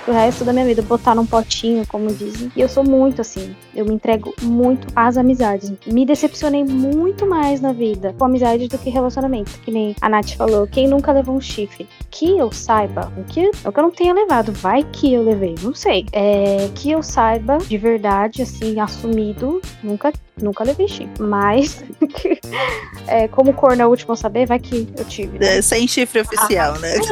[0.08, 2.52] o resto da minha vida, botar num potinho, como dizem.
[2.56, 5.72] E eu sou muito assim, eu me entrego muito às amizades.
[5.86, 9.52] Me decepcionei muito mais na vida com amizade do que relacionamento.
[9.60, 11.88] Que nem a Nath falou, quem nunca levou um chifre?
[12.10, 15.56] Que eu saiba, o que, o que eu não tenha levado, vai que eu levei,
[15.62, 16.06] não sei.
[16.12, 21.10] É, que eu saiba, de verdade, assim, assumido, nunca Nunca levei chifre.
[21.20, 21.84] Mas,
[23.08, 25.40] é, como corno é o último a saber, vai que eu tive.
[25.40, 25.58] Né?
[25.58, 26.94] É, sem chifre oficial, ah, né?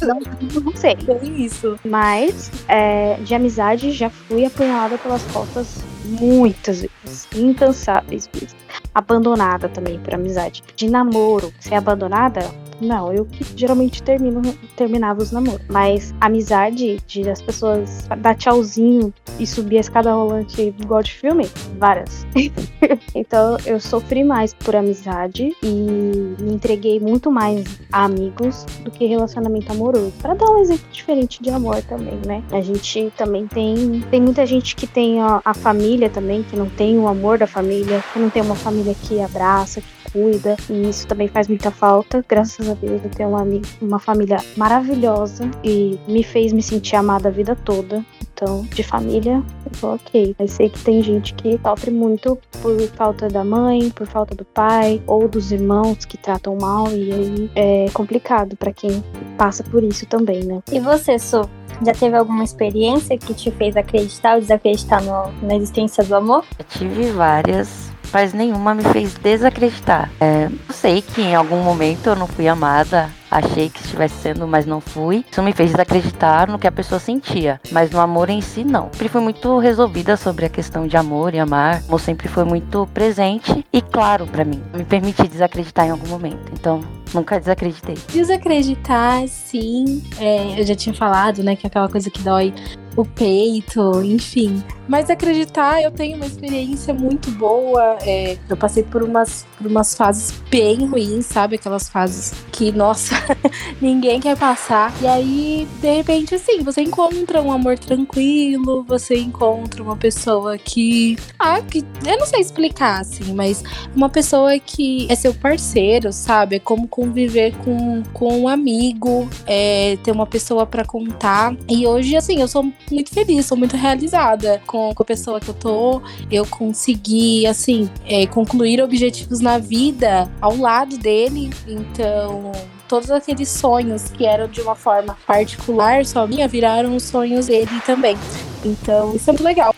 [0.00, 0.20] Não,
[0.62, 0.96] não sei.
[1.08, 1.78] É isso.
[1.84, 7.28] Mas, é, de amizade, já fui apunhalada pelas costas muitas vezes.
[7.34, 8.54] Incansáveis vezes.
[8.94, 10.62] Abandonada também por amizade.
[10.76, 12.40] De namoro, ser abandonada,
[12.80, 14.42] não, eu que geralmente termino,
[14.76, 15.64] terminava os namoros.
[15.68, 21.48] Mas amizade de as pessoas dar tchauzinho e subir a escada rolante igual de filme,
[21.78, 22.26] várias.
[23.14, 29.06] então eu sofri mais por amizade e me entreguei muito mais a amigos do que
[29.06, 30.12] relacionamento amoroso.
[30.20, 32.42] Para dar um exemplo diferente de amor também, né?
[32.50, 36.68] A gente também tem tem muita gente que tem a, a família também, que não
[36.68, 40.88] tem o amor da família, que não tem uma família que abraça, que cuida, e
[40.88, 42.24] isso também faz muita falta.
[42.28, 43.44] Graças a Deus eu tenho uma,
[43.80, 48.04] uma família maravilhosa e me fez me sentir amada a vida toda.
[48.32, 50.36] Então, de família, eu tô ok.
[50.38, 54.44] Mas sei que tem gente que sofre muito por falta da mãe, por falta do
[54.44, 59.02] pai, ou dos irmãos que tratam mal, e aí é complicado para quem
[59.36, 60.62] passa por isso também, né?
[60.70, 61.48] E você, Su?
[61.84, 66.44] Já teve alguma experiência que te fez acreditar ou desacreditar no, na existência do amor?
[66.58, 70.10] Eu tive várias mas nenhuma me fez desacreditar.
[70.20, 74.46] É, eu sei que em algum momento eu não fui amada, achei que estivesse sendo,
[74.46, 75.24] mas não fui.
[75.30, 78.84] Isso me fez desacreditar no que a pessoa sentia, mas no amor em si não.
[78.92, 81.82] Sempre fui muito resolvida sobre a questão de amor e amar.
[81.86, 84.62] Amor sempre foi muito presente e claro para mim.
[84.74, 86.52] Me permiti desacreditar em algum momento.
[86.52, 87.96] Então, nunca desacreditei.
[88.12, 90.02] Desacreditar, sim.
[90.18, 92.52] É, eu já tinha falado, né, que é aquela coisa que dói
[92.98, 94.60] o peito, enfim.
[94.88, 97.98] Mas acreditar, eu tenho uma experiência muito boa.
[98.00, 101.56] É, eu passei por umas, por umas fases bem ruins, sabe?
[101.56, 103.14] Aquelas fases que, nossa,
[103.80, 104.92] ninguém quer passar.
[105.00, 111.16] E aí, de repente, assim, você encontra um amor tranquilo, você encontra uma pessoa que.
[111.38, 111.84] Ah, que.
[112.04, 113.62] Eu não sei explicar, assim, mas
[113.94, 116.56] uma pessoa que é seu parceiro, sabe?
[116.56, 121.54] É como conviver com, com um amigo, é, ter uma pessoa para contar.
[121.68, 125.48] E hoje, assim, eu sou muito feliz, sou muito realizada com, com a pessoa que
[125.48, 126.02] eu tô.
[126.30, 131.50] Eu consegui, assim, é, concluir objetivos na vida ao lado dele.
[131.66, 132.52] Então,
[132.88, 138.16] todos aqueles sonhos que eram de uma forma particular, só minha, viraram sonhos dele também.
[138.64, 139.74] Então, isso é muito legal.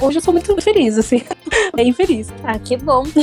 [0.00, 1.22] Hoje eu sou muito feliz, assim.
[1.74, 2.28] Bem feliz.
[2.44, 3.04] Ah, que bom.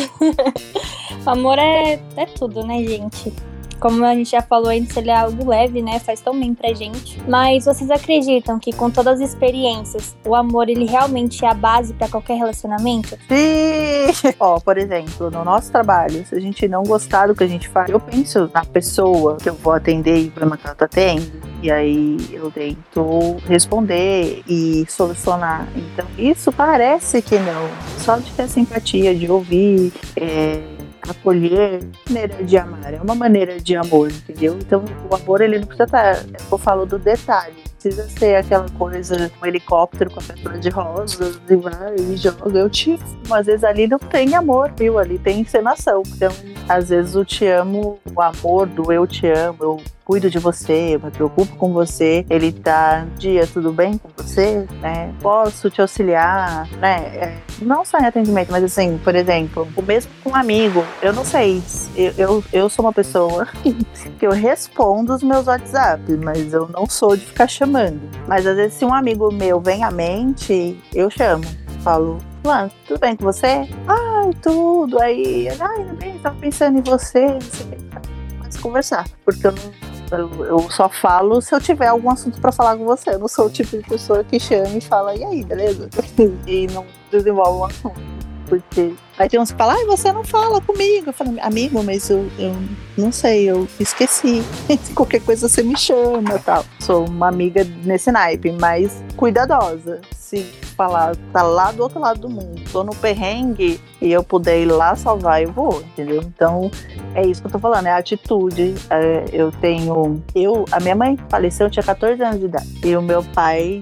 [1.27, 3.33] amor é, é tudo, né, gente?
[3.79, 5.99] Como a gente já falou antes, ele é algo leve, né?
[5.99, 7.21] Faz tão bem pra gente.
[7.27, 11.93] Mas vocês acreditam que com todas as experiências, o amor ele realmente é a base
[11.93, 13.17] para qualquer relacionamento?
[13.27, 14.33] Sim!
[14.39, 17.67] Ó, por exemplo, no nosso trabalho, se a gente não gostar do que a gente
[17.67, 20.87] faz, eu penso na pessoa que eu vou atender e o problema que ela tá
[20.87, 21.47] tendo.
[21.61, 25.67] E aí eu tento responder e solucionar.
[25.75, 27.67] Então, isso parece que não.
[27.99, 29.91] Só de ter simpatia, de ouvir.
[30.15, 30.76] É
[31.10, 34.58] acolher, maneira de amar, é uma maneira de amor, entendeu?
[34.60, 38.70] Então o amor ele não precisa estar, tá, eu falo do detalhe, precisa ser aquela
[38.78, 43.34] coisa, um helicóptero com a pessoa de rosas e vai e joga, eu te amo.
[43.34, 44.98] Às vezes ali não tem amor, viu?
[44.98, 46.04] Ali tem encenação.
[46.08, 46.32] Então,
[46.67, 50.96] às vezes o te amo, o amor do eu te amo, eu cuido de você,
[50.96, 55.13] eu me preocupo com você, ele tá, dia, tudo bem com você, né?
[55.22, 56.96] Posso te auxiliar, né?
[57.17, 61.12] É, não só em atendimento, mas assim, por exemplo, o mesmo com um amigo, eu
[61.12, 61.62] não sei,
[61.93, 63.50] eu, eu, eu sou uma pessoa
[64.17, 68.00] que eu respondo os meus WhatsApp, mas eu não sou de ficar chamando.
[68.30, 71.43] Mas às vezes se um amigo meu vem à mente, eu chamo,
[71.84, 73.67] falo, Mano, tudo bem com você?
[73.86, 75.02] Ai, tudo.
[75.02, 77.28] Aí, ai, bem, tava pensando em você.
[77.39, 82.78] Você conversar, porque eu não Eu, só falo se eu tiver algum assunto pra falar
[82.78, 83.12] com você.
[83.12, 85.89] Eu não sou o tipo de pessoa que chama e fala, e aí, beleza?
[86.48, 88.02] e não desenvolve um assunto.
[88.48, 91.10] Porque aí tem uns que falam, ai, você não fala comigo.
[91.10, 92.56] Eu falo, amigo, mas eu, eu
[92.97, 94.43] não sei, eu esqueci.
[94.93, 96.63] Qualquer coisa você me chama tal.
[96.80, 100.01] Sou uma amiga nesse naipe, mas cuidadosa.
[100.15, 100.43] Se
[100.75, 104.65] falar, tá lá do outro lado do mundo, tô no perrengue e eu puder ir
[104.65, 106.21] lá salvar, eu vou, entendeu?
[106.21, 106.69] Então,
[107.15, 108.75] é isso que eu tô falando, é a atitude.
[108.89, 110.21] É, eu tenho.
[110.36, 112.80] Eu, a minha mãe faleceu, eu tinha 14 anos de idade.
[112.84, 113.82] E o meu pai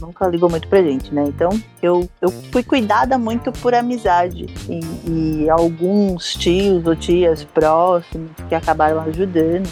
[0.00, 1.24] nunca ligou muito pra gente, né?
[1.26, 1.50] Então
[1.82, 8.54] eu, eu fui cuidada muito por amizade e, e alguns tios ou tias próximos que
[8.54, 9.68] acabaram ajudando.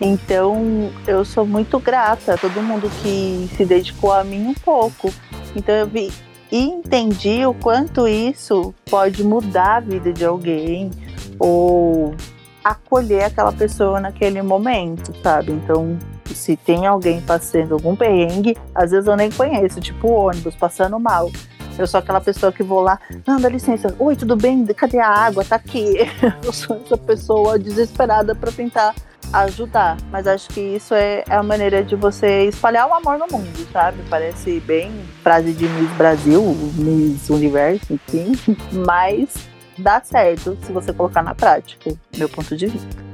[0.00, 5.12] Então eu sou muito grata a todo mundo que se dedicou a mim um pouco.
[5.54, 6.12] Então eu vi
[6.50, 10.90] e entendi o quanto isso pode mudar a vida de alguém
[11.38, 12.14] ou
[12.62, 15.52] acolher aquela pessoa naquele momento, sabe?
[15.52, 15.98] Então
[16.34, 21.30] se tem alguém passando algum perrengue, às vezes eu nem conheço, tipo ônibus, passando mal.
[21.78, 24.64] Eu sou aquela pessoa que vou lá, não, dá licença, oi, tudo bem?
[24.66, 25.44] Cadê a água?
[25.44, 25.96] Tá aqui.
[26.44, 28.94] Eu sou essa pessoa desesperada para tentar
[29.32, 29.96] ajudar.
[30.10, 33.66] Mas acho que isso é, é a maneira de você espalhar o amor no mundo,
[33.72, 34.02] sabe?
[34.10, 34.92] Parece bem
[35.22, 36.42] frase de Miss Brasil,
[36.74, 38.32] Miss Universo, enfim.
[38.72, 39.34] Mas
[39.78, 43.11] dá certo se você colocar na prática, meu ponto de vista.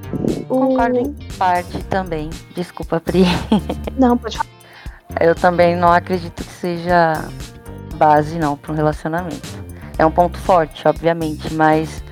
[0.48, 2.30] Concordo em parte também.
[2.54, 3.24] Desculpa, Pri.
[3.98, 4.50] Não, pode falar.
[5.20, 7.24] Eu também não acredito que seja
[7.96, 9.48] base, não, para um relacionamento.
[9.98, 12.02] É um ponto forte, obviamente, mas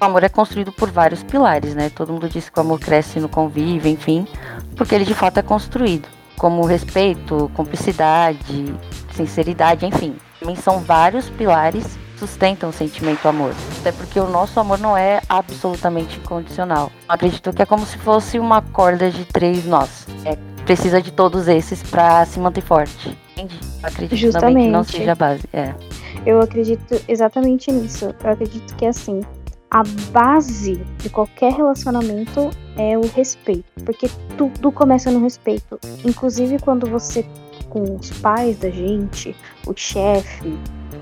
[0.00, 1.90] o amor é construído por vários pilares, né?
[1.90, 4.28] Todo mundo diz que o amor cresce no convívio, enfim,
[4.76, 6.06] porque ele de fato é construído.
[6.36, 8.74] Como respeito, cumplicidade,
[9.14, 10.16] sinceridade, enfim.
[10.38, 13.52] Também são vários pilares sustentam o sentimento amor.
[13.80, 16.90] Até porque o nosso amor não é absolutamente incondicional.
[17.08, 20.06] Eu acredito que é como se fosse uma corda de três nós.
[20.24, 23.16] É, precisa de todos esses para se manter forte.
[23.32, 23.58] Entende?
[23.82, 24.52] Eu acredito Justamente.
[24.54, 25.44] também que não seja a base.
[25.52, 25.74] É.
[26.24, 28.14] Eu acredito exatamente nisso.
[28.22, 29.20] Eu acredito que assim,
[29.70, 35.78] a base de qualquer relacionamento é o respeito, porque tudo começa no respeito.
[36.04, 37.24] Inclusive quando você
[37.68, 40.58] com os pais da gente, o chefe,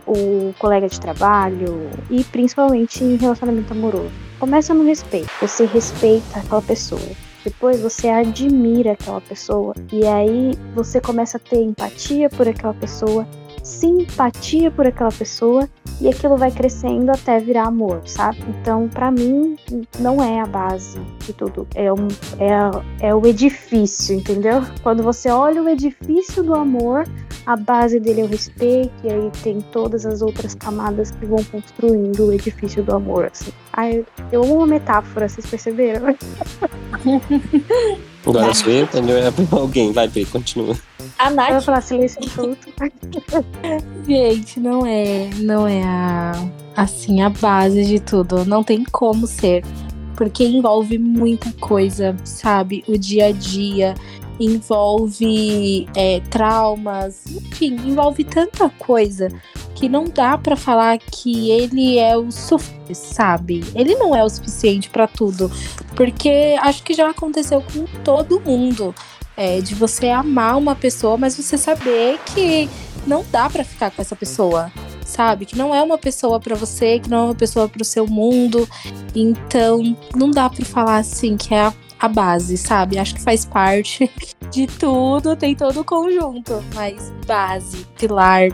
[0.07, 4.13] o colega de trabalho e principalmente em relacionamento amoroso.
[4.39, 5.31] Começa no respeito.
[5.41, 7.01] Você respeita aquela pessoa.
[7.45, 13.27] Depois você admira aquela pessoa e aí você começa a ter empatia por aquela pessoa,
[13.65, 15.69] simpatia por aquela pessoa
[16.01, 18.39] e aquilo vai crescendo até virar amor, sabe?
[18.49, 19.57] Então, para mim,
[19.99, 24.63] não é a base de tudo, é, um, é, é o edifício, entendeu?
[24.83, 27.09] Quando você olha o edifício do amor,
[27.47, 31.43] a base dele é o respeito, e aí tem todas as outras camadas que vão
[31.45, 33.53] construindo o edifício do amor, assim.
[33.73, 36.15] Ai, eu amo uma metáfora, vocês perceberam?
[38.27, 39.17] Agora sou eu, entendeu?
[39.19, 40.77] É alguém, vai, Pri, continua.
[41.19, 42.69] A Eu vou Nath, falar silêncio absoluto.
[44.09, 46.33] Gente, não é, não é a,
[46.77, 48.45] assim, a base de tudo.
[48.45, 49.65] Não tem como ser.
[50.17, 52.85] Porque envolve muita coisa, sabe?
[52.87, 53.95] O dia a dia,
[54.41, 59.29] envolve é, traumas, enfim, envolve tanta coisa
[59.75, 63.65] que não dá pra falar que ele é o suficiente, sabe?
[63.75, 65.51] Ele não é o suficiente pra tudo,
[65.97, 68.95] porque acho que já aconteceu com todo mundo.
[69.37, 72.69] é, de você amar uma pessoa, mas você saber que
[73.07, 74.73] não dá pra ficar com essa pessoa,
[75.05, 75.45] sabe?
[75.45, 78.69] Que não é uma pessoa pra você, que não é uma pessoa pro seu mundo.
[79.15, 82.99] Então, não dá pra falar assim que é a, a base, sabe?
[82.99, 84.11] Acho que faz parte
[84.53, 88.49] de tudo, tem todo o conjunto, mas base, pilar,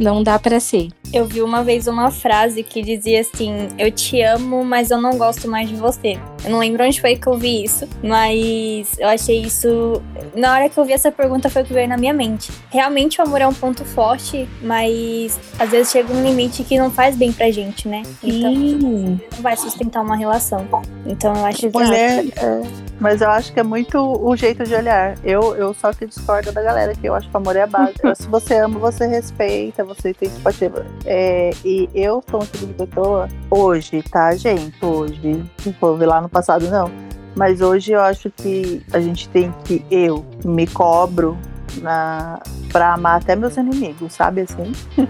[0.00, 0.88] não dá pra ser.
[1.12, 5.18] eu vi uma vez uma frase que dizia assim: Eu te amo, mas eu não
[5.18, 6.18] gosto mais de você.
[6.46, 10.00] Eu não lembro onde foi que eu vi isso, mas eu achei isso.
[10.32, 12.52] Na hora que eu vi essa pergunta, foi o que veio na minha mente.
[12.70, 16.88] Realmente o amor é um ponto forte, mas às vezes chega um limite que não
[16.88, 18.04] faz bem pra gente, né?
[18.22, 20.68] Então não vai sustentar uma relação.
[21.04, 21.70] Então eu acho que.
[21.70, 22.62] Mulher, é,
[23.00, 25.18] mas eu acho que é muito o jeito de olhar.
[25.24, 27.66] Eu, eu só que discordo da galera, que eu acho que o amor é a
[27.66, 27.94] base.
[28.14, 30.70] Se você ama, você respeita, você tem simpatia.
[31.04, 34.76] É, e eu sou um tipo de pessoa, hoje, tá, gente?
[34.84, 35.44] Hoje,
[35.80, 36.90] vou ver lá no passado, não.
[37.34, 41.36] Mas hoje eu acho que a gente tem que, eu me cobro
[41.82, 42.40] na,
[42.72, 44.72] pra amar até meus inimigos, sabe assim?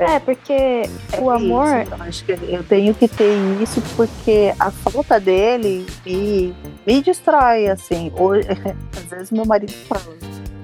[0.00, 1.66] É, porque É o amor.
[1.82, 6.54] isso, eu acho que eu tenho que ter isso porque a falta dele me,
[6.86, 8.12] me destrói, assim.
[8.16, 8.46] Hoje,
[8.96, 10.04] às vezes meu marido fala,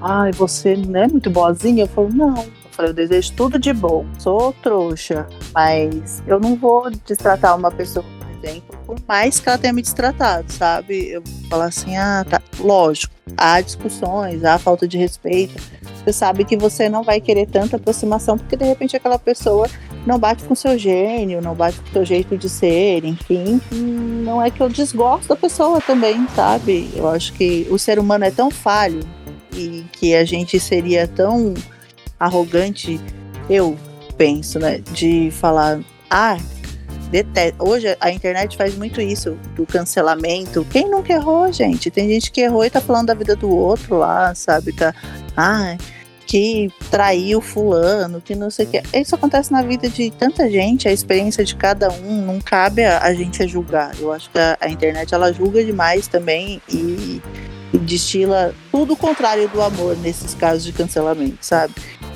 [0.00, 1.82] ai, você não é muito boazinha?
[1.82, 2.36] Eu falo, não.
[2.36, 4.06] Eu falei, eu desejo tudo de bom.
[4.20, 8.04] Sou trouxa, mas eu não vou destratar uma pessoa,
[8.86, 11.10] por mais que ela tenha me destratado, sabe?
[11.10, 15.54] Eu falar assim, ah, tá, lógico, há discussões, há falta de respeito.
[16.04, 19.68] Você sabe que você não vai querer tanta aproximação, porque de repente aquela pessoa
[20.06, 23.60] não bate com seu gênio, não bate com seu jeito de ser, enfim.
[23.72, 26.90] Não é que eu desgosto da pessoa também, sabe?
[26.94, 29.00] Eu acho que o ser humano é tão falho
[29.52, 31.54] e que a gente seria tão
[32.20, 33.00] arrogante,
[33.48, 33.76] eu
[34.16, 34.78] penso, né?
[34.92, 36.36] De falar, ah,
[37.14, 37.64] detesto.
[37.64, 40.66] Hoje a internet faz muito isso, do cancelamento.
[40.68, 41.88] Quem nunca errou, gente?
[41.88, 44.72] Tem gente que errou e tá falando da vida do outro lá, sabe?
[44.72, 44.92] Tá.
[45.36, 45.76] Ah,
[46.26, 48.82] que traiu fulano, que não sei o que.
[48.92, 52.98] Isso acontece na vida de tanta gente, a experiência de cada um, não cabe a,
[52.98, 53.92] a gente a julgar.
[54.00, 57.22] Eu acho que a, a, internet ela julga demais também e,
[57.72, 61.74] e destila tudo o contrário do amor nesses casos de cancelamento, sabe?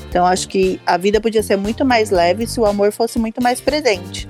[0.09, 3.41] Então acho que a vida podia ser muito mais leve se o amor fosse muito
[3.41, 4.27] mais presente.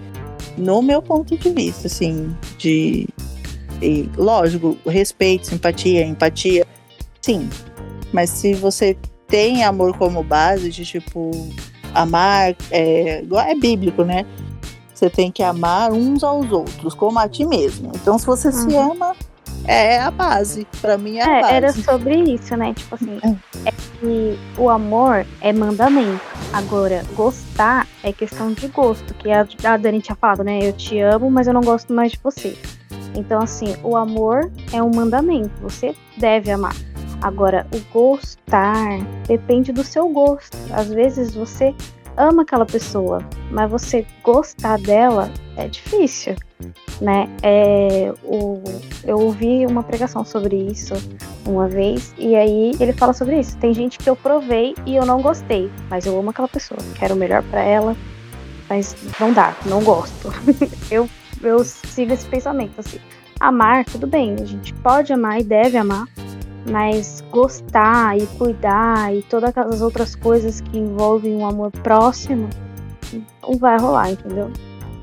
[0.58, 3.08] No meu ponto de vista, assim, de.
[3.80, 6.66] E, lógico, respeito, simpatia, empatia,
[7.22, 7.48] sim.
[8.12, 8.96] Mas se você
[9.28, 11.30] tem amor como base, de tipo,
[11.94, 14.26] amar, é, é bíblico, né?
[14.92, 17.92] Você tem que amar uns aos outros, como a ti mesmo.
[17.94, 18.70] Então, se você uhum.
[18.70, 19.14] se ama,
[19.66, 20.66] é a base.
[20.80, 21.54] Para mim é a é, base.
[21.54, 22.74] Era sobre isso, né?
[22.74, 23.68] Tipo assim, é.
[23.68, 26.20] é que o amor é mandamento.
[26.52, 30.60] Agora, gostar é questão de gosto, que a, a Dani tinha falado, né?
[30.62, 32.56] Eu te amo, mas eu não gosto mais de você.
[33.14, 35.50] Então, assim, o amor é um mandamento.
[35.60, 36.74] Você deve amar.
[37.20, 40.56] Agora, o gostar depende do seu gosto.
[40.72, 41.74] Às vezes você
[42.18, 46.34] ama aquela pessoa, mas você gostar dela é difícil,
[47.00, 47.28] né?
[47.42, 48.60] É, o,
[49.04, 50.94] eu ouvi uma pregação sobre isso
[51.46, 53.56] uma vez e aí ele fala sobre isso.
[53.58, 57.14] Tem gente que eu provei e eu não gostei, mas eu amo aquela pessoa, quero
[57.14, 57.96] o melhor para ela,
[58.68, 60.30] mas não dá, não gosto.
[60.90, 61.08] eu
[61.42, 62.98] eu sigo esse pensamento assim.
[63.40, 66.08] Amar, tudo bem, a gente pode amar e deve amar,
[66.70, 72.48] mas gostar e cuidar e todas aquelas outras coisas que envolvem um amor próximo
[73.42, 74.50] não vai rolar, entendeu?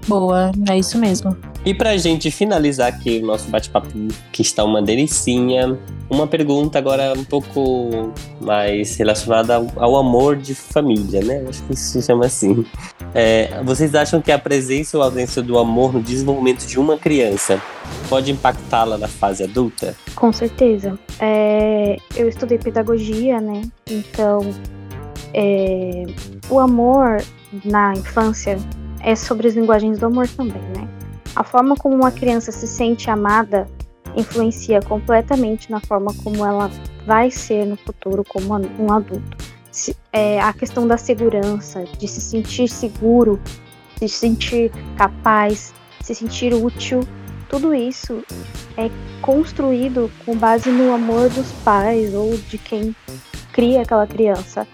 [0.08, 1.36] Boa, é isso mesmo.
[1.66, 3.88] E pra gente finalizar aqui o nosso bate-papo,
[4.32, 11.24] que está uma delicinha, uma pergunta agora um pouco mais relacionada ao, amor de família,
[11.24, 11.44] né?
[11.50, 12.64] Acho que isso se chama assim.
[13.16, 17.60] É, vocês acham que a presença ou ausência do amor no desenvolvimento de uma criança
[18.10, 19.96] pode impactá-la na fase adulta?
[20.16, 21.00] Com certeza.
[21.20, 23.64] É, eu estudei pedagogia, né?
[23.90, 24.54] Então,
[25.34, 26.04] é,
[26.48, 27.24] o amor
[27.64, 28.60] na infância
[29.02, 30.95] é sobre as linguagens do amor também, né?
[31.36, 33.68] A forma como uma criança se sente amada
[34.16, 36.72] influencia completamente na forma como ela
[37.06, 39.38] vai ser no futuro como um adulto.
[39.72, 43.40] Se, é, a questão da segurança, de se sentir seguro,
[44.00, 47.02] de se sentir capaz, se sentir útil,
[47.50, 48.24] tudo isso
[48.78, 48.90] é
[49.22, 52.96] construído com base no amor dos pais ou de quem
[53.52, 54.66] cria aquela criança.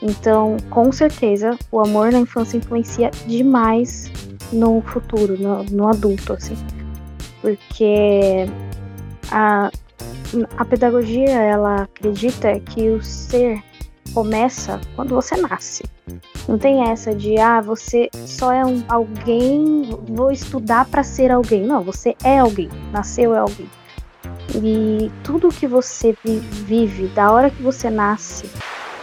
[0.00, 4.10] Então, com certeza, o amor na infância influencia demais
[4.52, 6.56] no futuro, no, no adulto, assim.
[7.40, 8.46] Porque
[9.30, 9.70] a,
[10.56, 13.62] a pedagogia, ela acredita que o ser
[14.12, 15.84] começa quando você nasce.
[16.48, 21.66] Não tem essa de, ah, você só é um alguém, vou estudar para ser alguém.
[21.66, 23.68] Não, você é alguém, nasceu é alguém.
[24.54, 28.48] E tudo que você vive, da hora que você nasce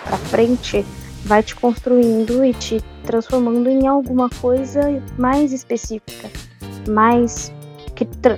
[0.03, 0.85] para frente,
[1.25, 4.81] vai te construindo e te transformando em alguma coisa
[5.17, 6.29] mais específica,
[6.89, 7.51] mais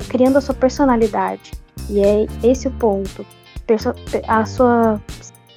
[0.10, 1.52] criando a sua personalidade.
[1.90, 3.26] E é esse o ponto.
[3.66, 3.94] Perso
[4.28, 5.02] a sua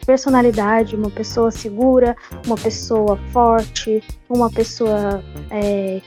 [0.06, 6.00] personalidade, uma pessoa segura, uma pessoa forte, uma pessoa é,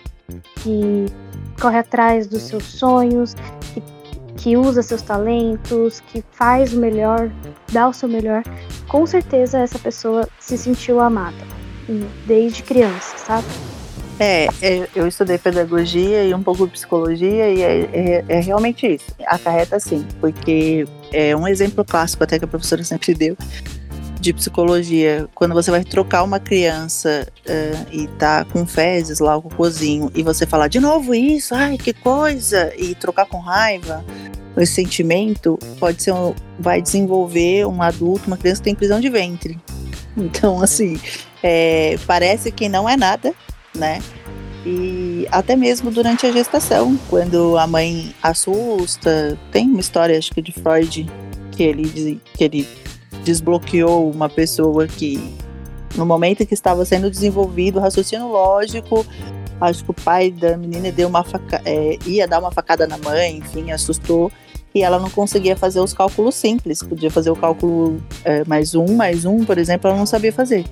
[0.55, 1.05] que
[1.61, 3.35] corre atrás dos seus sonhos,
[3.73, 3.83] que,
[4.35, 7.29] que usa seus talentos, que faz o melhor,
[7.71, 8.41] dá o seu melhor,
[8.87, 11.60] com certeza essa pessoa se sentiu amada
[12.25, 13.47] desde criança, sabe?
[14.19, 18.85] É, é, eu estudei pedagogia e um pouco de psicologia e é, é, é, realmente
[18.85, 19.15] isso.
[19.25, 23.35] Acarreta sim, porque é um exemplo clássico até que a professora sempre deu
[24.19, 25.27] de psicologia.
[25.33, 30.21] Quando você vai trocar uma criança uh, e tá com fezes lá, o cocôzinho, e
[30.21, 34.05] você falar de novo isso, ai que coisa, e trocar com raiva,
[34.55, 36.13] esse sentimento pode ser
[36.59, 39.59] vai desenvolver um adulto, uma criança que tem prisão de ventre.
[40.15, 40.99] Então, assim,
[41.43, 43.33] é, parece que não é nada,
[43.75, 44.01] né?
[44.65, 50.41] E até mesmo durante a gestação, quando a mãe assusta, tem uma história, acho que
[50.41, 51.09] de Freud,
[51.51, 52.67] que ele, que ele
[53.23, 55.19] desbloqueou uma pessoa que,
[55.95, 59.05] no momento que estava sendo desenvolvido o raciocínio lógico,
[59.59, 62.97] acho que o pai da menina deu uma faca, é, ia dar uma facada na
[62.97, 64.31] mãe, enfim, assustou.
[64.73, 66.81] E ela não conseguia fazer os cálculos simples.
[66.81, 70.63] Podia fazer o cálculo é, mais um, mais um, por exemplo, ela não sabia fazer.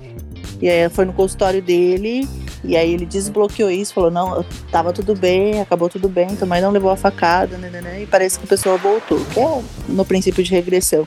[0.62, 2.28] E aí foi no consultório dele,
[2.64, 6.62] e aí ele desbloqueou isso, falou, não, tava tudo bem, acabou tudo bem, tua mãe
[6.62, 9.62] não levou a facada, né, né, né, e parece que a pessoa voltou, que é
[9.88, 11.06] no princípio de regressão.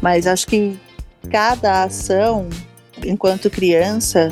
[0.00, 0.78] Mas acho que
[1.30, 2.48] cada ação,
[3.04, 4.30] enquanto criança,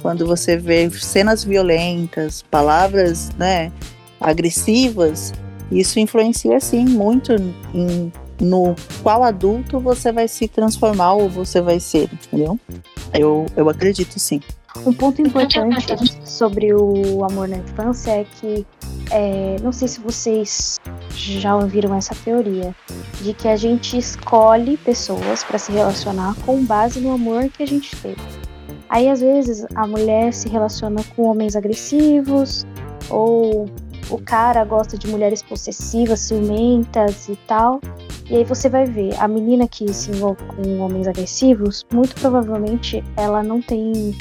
[0.00, 3.70] quando você vê cenas violentas, palavras, né,
[4.18, 5.32] agressivas,
[5.70, 7.32] isso influencia sim muito
[7.74, 12.58] em, no qual adulto você vai se transformar ou você vai ser, entendeu?
[13.14, 14.40] Eu, eu acredito sim.
[14.86, 15.94] Um ponto importante
[16.24, 18.66] sobre o amor na infância é que,
[19.10, 20.80] é, não sei se vocês
[21.14, 22.74] já ouviram essa teoria,
[23.20, 27.66] de que a gente escolhe pessoas para se relacionar com base no amor que a
[27.66, 28.20] gente teve.
[28.88, 32.66] Aí, às vezes, a mulher se relaciona com homens agressivos,
[33.10, 33.66] ou
[34.10, 37.80] o cara gosta de mulheres possessivas, ciumentas e tal.
[38.30, 43.02] E aí você vai ver, a menina que se envolve com homens agressivos, muito provavelmente
[43.16, 44.16] ela não tem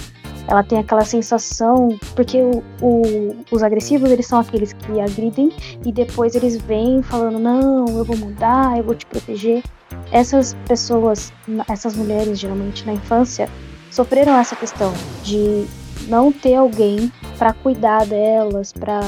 [0.47, 5.51] ela tem aquela sensação, porque o, o, os agressivos eles são aqueles que agridem
[5.85, 9.63] e depois eles vêm falando não, eu vou mudar, eu vou te proteger.
[10.11, 11.31] Essas pessoas,
[11.69, 13.47] essas mulheres geralmente na infância
[13.89, 14.91] sofreram essa questão
[15.23, 15.65] de
[16.07, 19.01] não ter alguém para cuidar delas, para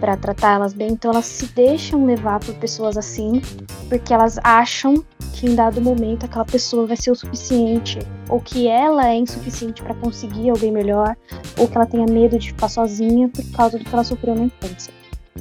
[0.00, 3.40] para tratar elas bem, então elas se deixam levar por pessoas assim,
[3.88, 8.68] porque elas acham que em dado momento aquela pessoa vai ser o suficiente, ou que
[8.68, 11.16] ela é insuficiente para conseguir alguém melhor,
[11.58, 14.44] ou que ela tenha medo de ficar sozinha por causa do que ela sofreu na
[14.44, 14.92] infância.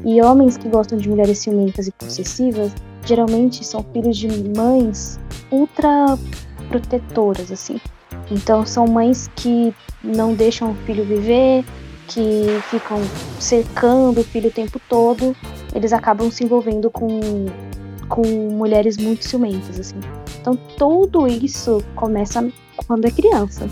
[0.03, 2.73] E homens que gostam de mulheres ciumentas e possessivas
[3.05, 4.27] geralmente são filhos de
[4.57, 5.19] mães
[5.51, 6.17] ultra
[6.67, 7.79] protetoras, assim.
[8.29, 11.63] Então são mães que não deixam o filho viver,
[12.07, 13.01] que ficam
[13.39, 15.35] cercando o filho o tempo todo,
[15.73, 17.19] eles acabam se envolvendo com
[18.07, 19.99] com mulheres muito ciumentas, assim.
[20.39, 22.47] Então tudo isso começa
[22.87, 23.67] quando é criança.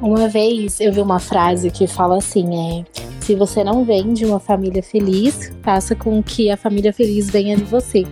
[0.00, 2.84] Uma vez eu vi uma frase que fala assim: é
[3.28, 7.56] se você não vem de uma família feliz, faça com que a família feliz venha
[7.56, 8.06] de você.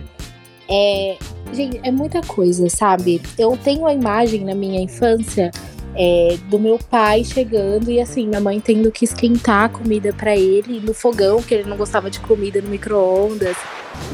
[0.69, 1.17] É,
[1.51, 3.19] gente, é muita coisa, sabe?
[3.35, 5.49] Eu tenho a imagem na minha infância
[5.97, 10.37] é, do meu pai chegando e assim, minha mãe tendo que esquentar a comida para
[10.37, 13.57] ele no fogão, que ele não gostava de comida no micro-ondas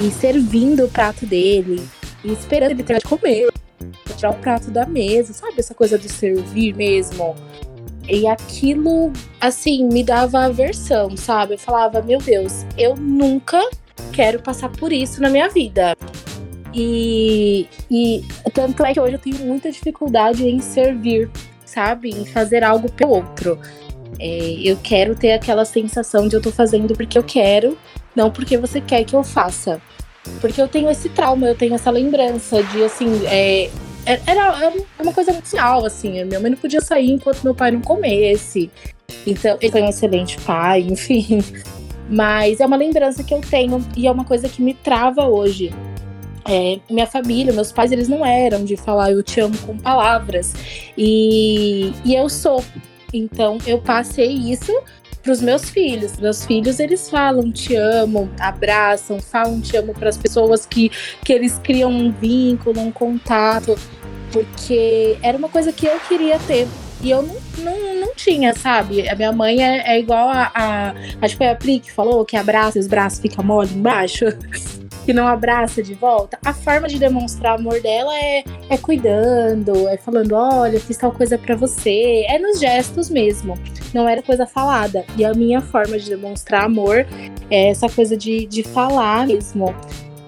[0.01, 1.85] e servindo o prato dele
[2.23, 3.51] e esperando ele terminar de comer,
[4.15, 5.55] tirar o prato da mesa, sabe?
[5.57, 7.35] Essa coisa de servir mesmo.
[8.07, 9.11] E aquilo,
[9.41, 11.55] assim, me dava aversão, sabe?
[11.55, 13.61] Eu falava, meu Deus, eu nunca
[14.13, 15.97] quero passar por isso na minha vida.
[16.73, 18.23] E, e
[18.53, 21.29] tanto é que hoje eu tenho muita dificuldade em servir,
[21.73, 22.09] sabe?
[22.09, 23.59] Em fazer algo pelo outro.
[24.19, 27.77] É, eu quero ter aquela sensação de eu tô fazendo porque eu quero
[28.15, 29.81] não porque você quer que eu faça.
[30.39, 33.69] Porque eu tenho esse trauma, eu tenho essa lembrança de, assim, é,
[34.05, 36.23] era, era uma coisa muito assim.
[36.23, 38.71] Minha mãe não podia sair enquanto meu pai não comesse.
[39.27, 41.43] Então, ele foi um excelente pai, enfim.
[42.09, 45.73] Mas é uma lembrança que eu tenho e é uma coisa que me trava hoje.
[46.45, 50.53] É, minha família, meus pais, eles não eram de falar eu te amo com palavras.
[50.97, 52.63] E, e eu sou.
[53.13, 54.73] Então eu passei isso
[55.21, 56.17] para os meus filhos.
[56.17, 60.91] Meus filhos, eles falam te amo, abraçam, falam te amo para as pessoas que,
[61.23, 63.75] que eles criam um vínculo, um contato,
[64.31, 66.67] porque era uma coisa que eu queria ter.
[67.01, 69.07] E eu não, não, não tinha, sabe?
[69.09, 70.93] A minha mãe é, é igual a, a.
[71.21, 74.25] Acho que foi a Pri que falou que abraça e os braços ficam mole embaixo
[75.05, 79.97] que não abraça de volta, a forma de demonstrar amor dela é, é cuidando, é
[79.97, 83.57] falando, olha, fiz tal coisa para você, é nos gestos mesmo,
[83.93, 85.05] não era coisa falada.
[85.17, 87.05] E a minha forma de demonstrar amor
[87.49, 89.73] é essa coisa de, de falar mesmo.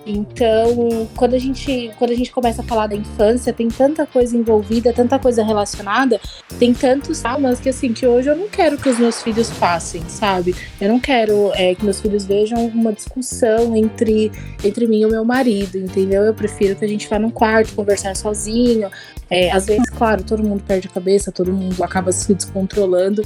[0.06, 4.38] Então, quando a gente, quando a gente começa a falar da infância, tem tanta coisa
[4.38, 6.20] envolvida, tanta coisa relacionada,
[6.60, 10.08] tem tantos traumas que assim, que hoje eu não quero que os meus filhos passem,
[10.08, 10.56] sabe?
[10.80, 14.32] Eu não quero é, que meus filhos vejam uma discussão entre,
[14.64, 16.24] entre mim e o meu marido, entendeu?
[16.24, 18.90] Eu prefiro que a gente vá num quarto conversar sozinho.
[19.28, 23.24] É, às vezes, claro, todo mundo perde a cabeça, todo mundo acaba se descontrolando.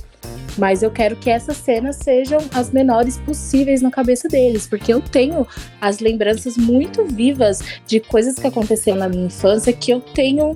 [0.60, 5.00] Mas eu quero que essas cenas sejam as menores possíveis na cabeça deles, porque eu
[5.00, 5.48] tenho
[5.80, 10.56] as lembranças muito vivas de coisas que aconteceram na minha infância que eu tenho,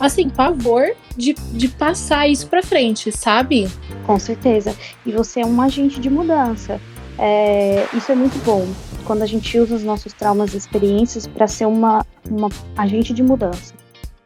[0.00, 3.68] assim, pavor de, de passar isso pra frente, sabe?
[4.06, 4.74] Com certeza.
[5.04, 6.80] E você é um agente de mudança.
[7.18, 8.66] É, isso é muito bom
[9.04, 13.22] quando a gente usa os nossos traumas e experiências para ser uma, uma agente de
[13.22, 13.81] mudança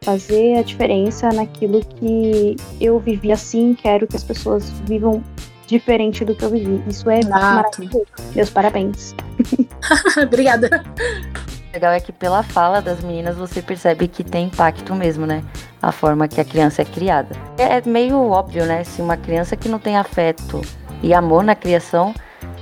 [0.07, 5.21] fazer a diferença naquilo que eu vivi assim, quero que as pessoas vivam
[5.67, 6.81] diferente do que eu vivi.
[6.87, 7.41] Isso é Exato.
[7.41, 8.05] maravilhoso.
[8.33, 9.13] Meus parabéns.
[10.23, 10.85] Obrigada.
[11.69, 15.43] O legal é que pela fala das meninas você percebe que tem impacto mesmo, né?
[15.81, 17.35] A forma que a criança é criada.
[17.57, 18.85] É meio óbvio, né?
[18.85, 20.61] Se uma criança que não tem afeto
[21.03, 22.15] e amor na criação,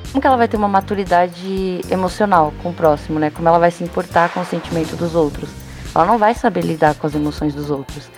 [0.07, 3.29] como que ela vai ter uma maturidade emocional com o próximo, né?
[3.29, 5.64] Como ela vai se importar com o sentimento dos outros?
[5.95, 8.09] Ela não vai saber lidar com as emoções dos outros.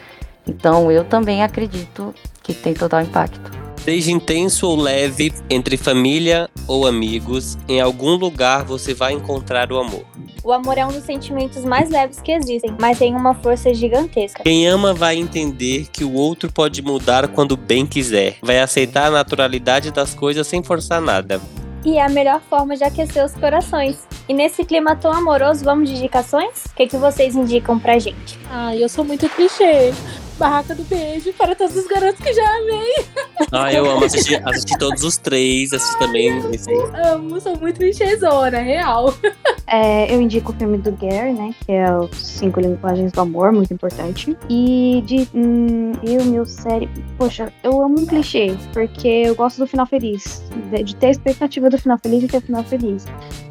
[0.48, 3.52] Então eu também acredito que tem total impacto.
[3.84, 9.78] Seja intenso ou leve, entre família ou amigos, em algum lugar você vai encontrar o
[9.78, 10.04] amor.
[10.44, 14.44] O amor é um dos sentimentos mais leves que existem, mas tem uma força gigantesca.
[14.44, 18.38] Quem ama vai entender que o outro pode mudar quando bem quiser.
[18.42, 21.40] Vai aceitar a naturalidade das coisas sem forçar nada.
[21.86, 24.08] E é a melhor forma de aquecer os corações.
[24.28, 26.66] E nesse clima tão amoroso, vamos de indicações?
[26.66, 28.38] O que, que vocês indicam pra gente?
[28.50, 29.94] Ai, eu sou muito clichê.
[30.38, 33.06] Barraca do beijo para todos os garotos que já amei.
[33.52, 37.12] Ah, eu amo assistir, assistir todos os três, assistir também aí.
[37.12, 39.14] Amo, sou muito clichêzona, real.
[39.70, 41.54] É, eu indico o filme do Gary, né?
[41.66, 44.34] Que é os Cinco Linguagens do Amor, muito importante.
[44.50, 46.90] E de hum, filme ou série.
[47.18, 50.42] Poxa, eu amo um clichê, porque eu gosto do final feliz.
[50.72, 53.06] De, de ter a expectativa do final feliz e ter o final feliz.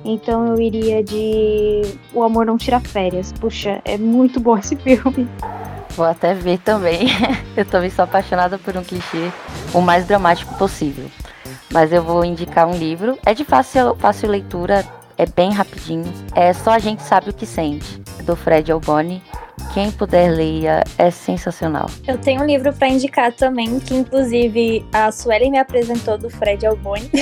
[0.07, 1.83] Então eu iria de
[2.15, 3.35] O Amor Não Tira Férias.
[3.35, 5.29] Puxa, é muito bom esse filme.
[5.97, 7.09] Vou até ver também.
[7.57, 9.31] eu também sou apaixonada por um clichê
[9.73, 11.11] o mais dramático possível.
[11.73, 13.19] Mas eu vou indicar um livro.
[13.25, 14.85] É de fácil, fácil leitura,
[15.19, 16.13] é bem rapidinho.
[16.35, 19.23] É Só a Gente Sabe o que Sente, do Fred Alboni.
[19.73, 21.91] Quem puder leia, é sensacional.
[22.07, 26.67] Eu tenho um livro pra indicar também, que inclusive a Suelen me apresentou do Fred
[26.67, 27.11] Alboni.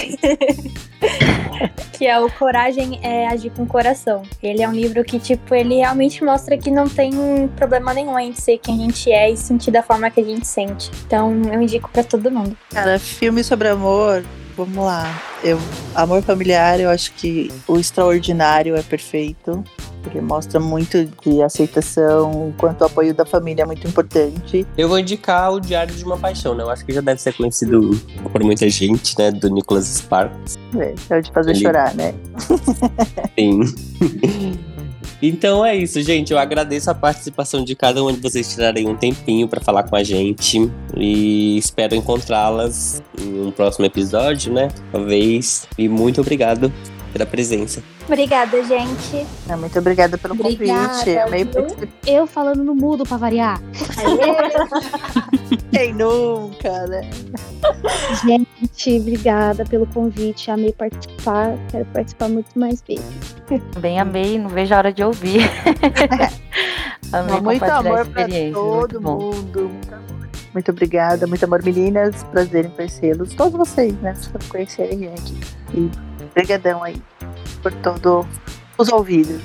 [1.93, 4.23] que é o Coragem é Agir com Coração.
[4.43, 8.33] Ele é um livro que, tipo, ele realmente mostra que não tem problema nenhum em
[8.35, 10.91] ser quem a gente é e sentir da forma que a gente sente.
[11.07, 12.57] Então, eu indico pra todo mundo.
[12.71, 14.25] Cara, filme sobre amor,
[14.57, 15.23] vamos lá.
[15.43, 15.59] Eu,
[15.95, 19.63] amor familiar, eu acho que o extraordinário é perfeito.
[20.11, 24.67] Ele mostra muito de aceitação, o quanto o apoio da família é muito importante.
[24.77, 26.63] Eu vou indicar o Diário de uma Paixão, né?
[26.63, 27.91] Eu acho que já deve ser conhecido
[28.31, 29.31] por muita gente, né?
[29.31, 30.57] Do Nicholas Sparks.
[30.79, 32.13] É, é o de fazer Ele- chorar, né?
[33.39, 33.61] Sim.
[35.27, 36.33] Então é isso, gente.
[36.33, 39.97] Eu agradeço a participação de cada um de vocês tirarem um tempinho pra falar com
[39.97, 40.71] a gente.
[40.95, 44.69] E espero encontrá-las em um próximo episódio, né?
[44.93, 45.67] Talvez.
[45.79, 46.71] E muito obrigado
[47.15, 47.81] pela presença.
[48.07, 49.25] Obrigada, gente.
[49.49, 51.17] É, Muito obrigada pelo Obrigada, convite.
[51.17, 51.89] Amei participar.
[52.05, 53.61] Eu falando no mudo pra variar.
[55.71, 57.09] Quem nunca, né?
[58.25, 60.51] Gente, obrigada pelo convite.
[60.51, 61.57] Amei participar.
[61.71, 63.37] Quero participar muito mais vezes.
[63.73, 65.43] Também amei, não vejo a hora de ouvir.
[67.13, 69.71] amei Muito amor pra todo muito mundo.
[69.71, 70.15] Muito amor.
[70.53, 72.25] Muito obrigada, muito amor, meninas.
[72.25, 73.35] Prazer em conhecê-los.
[73.35, 74.15] Todos vocês, né?
[74.31, 75.35] Por conhecerem a gente.
[75.75, 75.91] E
[76.35, 77.01] obrigadão aí
[77.63, 78.27] por todos
[78.77, 79.41] os ouvidos.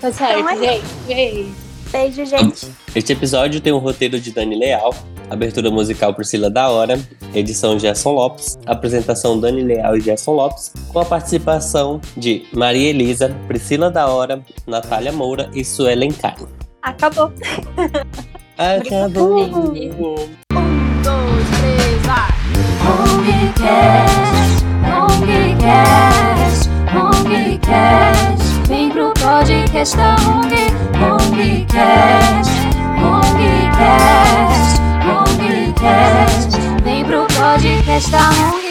[0.00, 0.84] Tá certo, Então gente.
[1.06, 1.54] Beijo.
[1.92, 2.68] Beijo, gente.
[2.94, 4.94] Este episódio tem um roteiro de Dani Leal,
[5.30, 6.98] abertura musical Priscila da Hora,
[7.34, 13.36] edição Gerson Lopes, apresentação Dani Leal e Gerson Lopes, com a participação de Maria Elisa,
[13.46, 16.48] Priscila da Hora, Natália Moura e Suelen Caio.
[16.82, 17.32] Acabou.
[18.58, 19.46] Acabou!
[21.02, 22.34] dois, três, vai!
[24.90, 28.68] Hongcast, Hongcast.
[28.68, 30.52] Vem pro podcast da Hong,
[30.98, 32.50] Hongcast,
[33.00, 36.58] Hongcast, Hongcast.
[36.84, 38.63] Vem pro podcast da Hong.